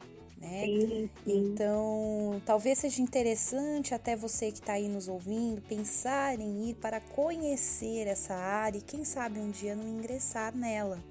né? 0.46 0.64
Sim, 0.64 1.10
sim. 1.24 1.50
Então, 1.52 2.40
talvez 2.44 2.78
seja 2.78 3.02
interessante 3.02 3.94
até 3.94 4.14
você 4.14 4.50
que 4.52 4.58
está 4.58 4.74
aí 4.74 4.88
nos 4.88 5.08
ouvindo 5.08 5.60
pensar 5.62 6.38
em 6.38 6.70
ir 6.70 6.74
para 6.74 7.00
conhecer 7.00 8.06
essa 8.06 8.34
área 8.34 8.78
e 8.78 8.82
quem 8.82 9.04
sabe 9.04 9.40
um 9.40 9.50
dia 9.50 9.74
não 9.74 9.86
ingressar 9.86 10.56
nela. 10.56 11.02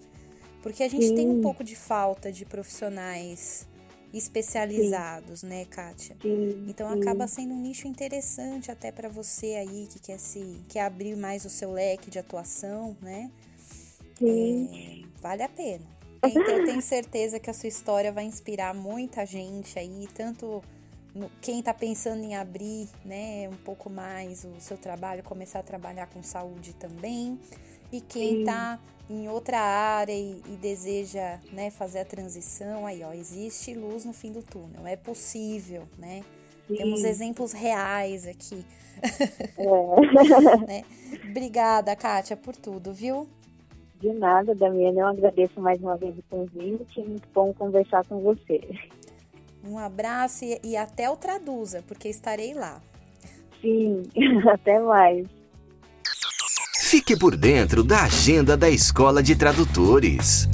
Porque 0.62 0.84
a 0.84 0.90
gente 0.90 1.08
sim. 1.08 1.16
tem 1.16 1.30
um 1.30 1.42
pouco 1.42 1.64
de 1.64 1.76
falta 1.76 2.32
de 2.32 2.46
profissionais 2.46 3.68
especializados, 4.14 5.42
sim. 5.42 5.48
né, 5.48 5.66
Kátia? 5.66 6.16
Sim, 6.22 6.66
então 6.68 6.92
sim. 6.92 7.00
acaba 7.00 7.28
sendo 7.28 7.54
um 7.54 7.62
nicho 7.62 7.88
interessante 7.88 8.72
até 8.72 8.92
para 8.92 9.10
você 9.10 9.56
aí 9.56 9.88
que 9.88 10.00
quer 10.00 10.18
se 10.18 10.62
quer 10.70 10.82
abrir 10.82 11.16
mais 11.16 11.44
o 11.46 11.50
seu 11.50 11.72
leque 11.74 12.10
de 12.10 12.18
atuação, 12.18 12.96
né? 13.02 13.30
Sim. 14.18 15.04
É, 15.04 15.22
vale 15.22 15.44
a 15.44 15.50
pena. 15.50 15.95
Então 16.28 16.58
eu 16.58 16.66
tenho 16.66 16.82
certeza 16.82 17.40
que 17.40 17.50
a 17.50 17.54
sua 17.54 17.70
história 17.70 18.12
vai 18.12 18.26
inspirar 18.26 18.74
muita 18.74 19.26
gente 19.26 19.78
aí, 19.78 20.08
tanto 20.14 20.62
quem 21.42 21.60
está 21.60 21.74
pensando 21.74 22.24
em 22.24 22.36
abrir, 22.36 22.90
né, 23.04 23.48
um 23.50 23.56
pouco 23.64 23.90
mais 23.90 24.44
o 24.44 24.60
seu 24.60 24.78
trabalho, 24.78 25.24
começar 25.24 25.60
a 25.60 25.64
trabalhar 25.64 26.08
com 26.08 26.22
saúde 26.22 26.74
também, 26.74 27.40
e 27.92 28.02
quem 28.02 28.42
está 28.42 28.80
em 29.10 29.30
outra 29.30 29.60
área 29.60 30.12
e, 30.12 30.42
e, 30.48 30.58
deseja, 30.58 31.40
né, 31.54 31.70
fazer 31.70 32.00
a 32.00 32.06
transição, 32.06 32.86
aí 32.86 33.04
ó, 33.04 33.14
existe 33.14 33.74
luz 33.74 34.04
no 34.04 34.12
fim 34.12 34.32
do 34.32 34.42
túnel, 34.42 34.86
é 34.86 34.96
possível, 34.96 35.88
né? 35.98 36.24
Sim. 36.68 36.76
Temos 36.76 37.04
exemplos 37.04 37.52
reais 37.54 38.28
aqui. 38.28 38.66
É. 39.58 40.66
né? 40.68 40.84
Obrigada, 41.30 41.96
Kátia, 41.96 42.36
por 42.36 42.56
tudo, 42.56 42.92
viu? 42.92 43.28
De 44.02 44.14
nada, 44.14 44.54
Damiana. 44.54 45.02
Eu 45.02 45.08
agradeço 45.08 45.60
mais 45.60 45.80
uma 45.82 45.98
vez 45.98 46.18
o 46.18 46.24
convite. 46.30 47.00
Muito 47.00 47.28
bom 47.34 47.54
conversar 47.54 48.06
com 48.06 48.22
você. 48.22 48.62
Um 49.64 49.78
abraço 49.78 50.46
e, 50.46 50.60
e 50.64 50.78
até 50.78 51.10
o 51.10 51.16
Traduza, 51.16 51.84
porque 51.88 52.08
estarei 52.08 52.54
lá. 52.54 52.82
Sim, 53.62 54.04
até 54.52 54.80
mais. 54.80 55.28
Fique 56.82 57.18
por 57.18 57.36
dentro 57.36 57.84
da 57.84 58.04
agenda 58.04 58.56
da 58.56 58.70
Escola 58.70 59.24
de 59.24 59.36
Tradutores. 59.36 60.48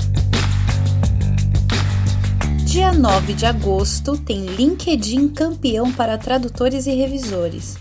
Dia 2.66 2.94
9 2.94 3.34
de 3.34 3.46
agosto 3.46 4.18
tem 4.18 4.46
LinkedIn 4.46 5.28
campeão 5.28 5.92
para 5.92 6.18
tradutores 6.18 6.88
e 6.88 6.92
revisores. 6.92 7.78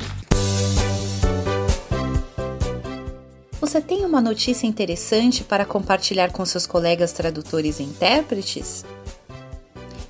Você 3.62 3.80
tem 3.80 4.04
uma 4.04 4.20
notícia 4.20 4.66
interessante 4.66 5.44
para 5.44 5.64
compartilhar 5.64 6.32
com 6.32 6.44
seus 6.44 6.66
colegas 6.66 7.14
tradutores 7.14 7.80
e 7.80 7.84
intérpretes? 7.84 8.84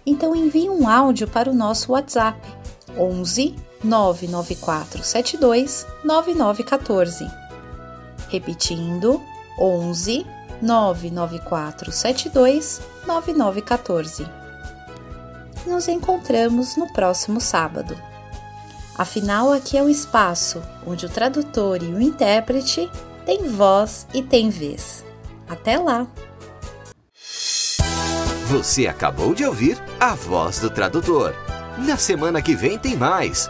Então 0.06 0.34
envie 0.34 0.70
um 0.70 0.88
áudio 0.88 1.28
para 1.28 1.50
o 1.50 1.54
nosso 1.54 1.92
WhatsApp 1.92 2.40
11 2.98 3.73
99472 3.84 5.86
9914 6.04 7.44
Repetindo, 8.34 9.22
11 9.60 10.26
99472 10.60 12.82
9914. 13.06 14.26
Nos 15.68 15.88
encontramos 15.88 16.76
no 16.76 16.92
próximo 16.92 17.40
sábado. 17.40 17.96
Afinal, 18.98 19.52
aqui 19.52 19.78
é 19.78 19.84
o 19.84 19.90
espaço 19.90 20.64
onde 20.86 21.06
o 21.06 21.10
tradutor 21.10 21.82
e 21.84 21.94
o 21.94 22.02
intérprete 22.02 22.90
têm 23.24 23.48
voz 23.50 24.08
e 24.16 24.24
têm 24.24 24.50
vez. 24.50 25.06
Até 25.48 25.78
lá! 25.78 26.08
Você 28.48 28.88
acabou 28.88 29.36
de 29.36 29.46
ouvir 29.46 29.78
a 30.00 30.16
voz 30.16 30.58
do 30.60 30.72
tradutor. 30.72 31.36
Na 31.78 31.98
semana 31.98 32.42
que 32.42 32.56
vem 32.56 32.80
tem 32.80 32.96
mais. 32.96 33.48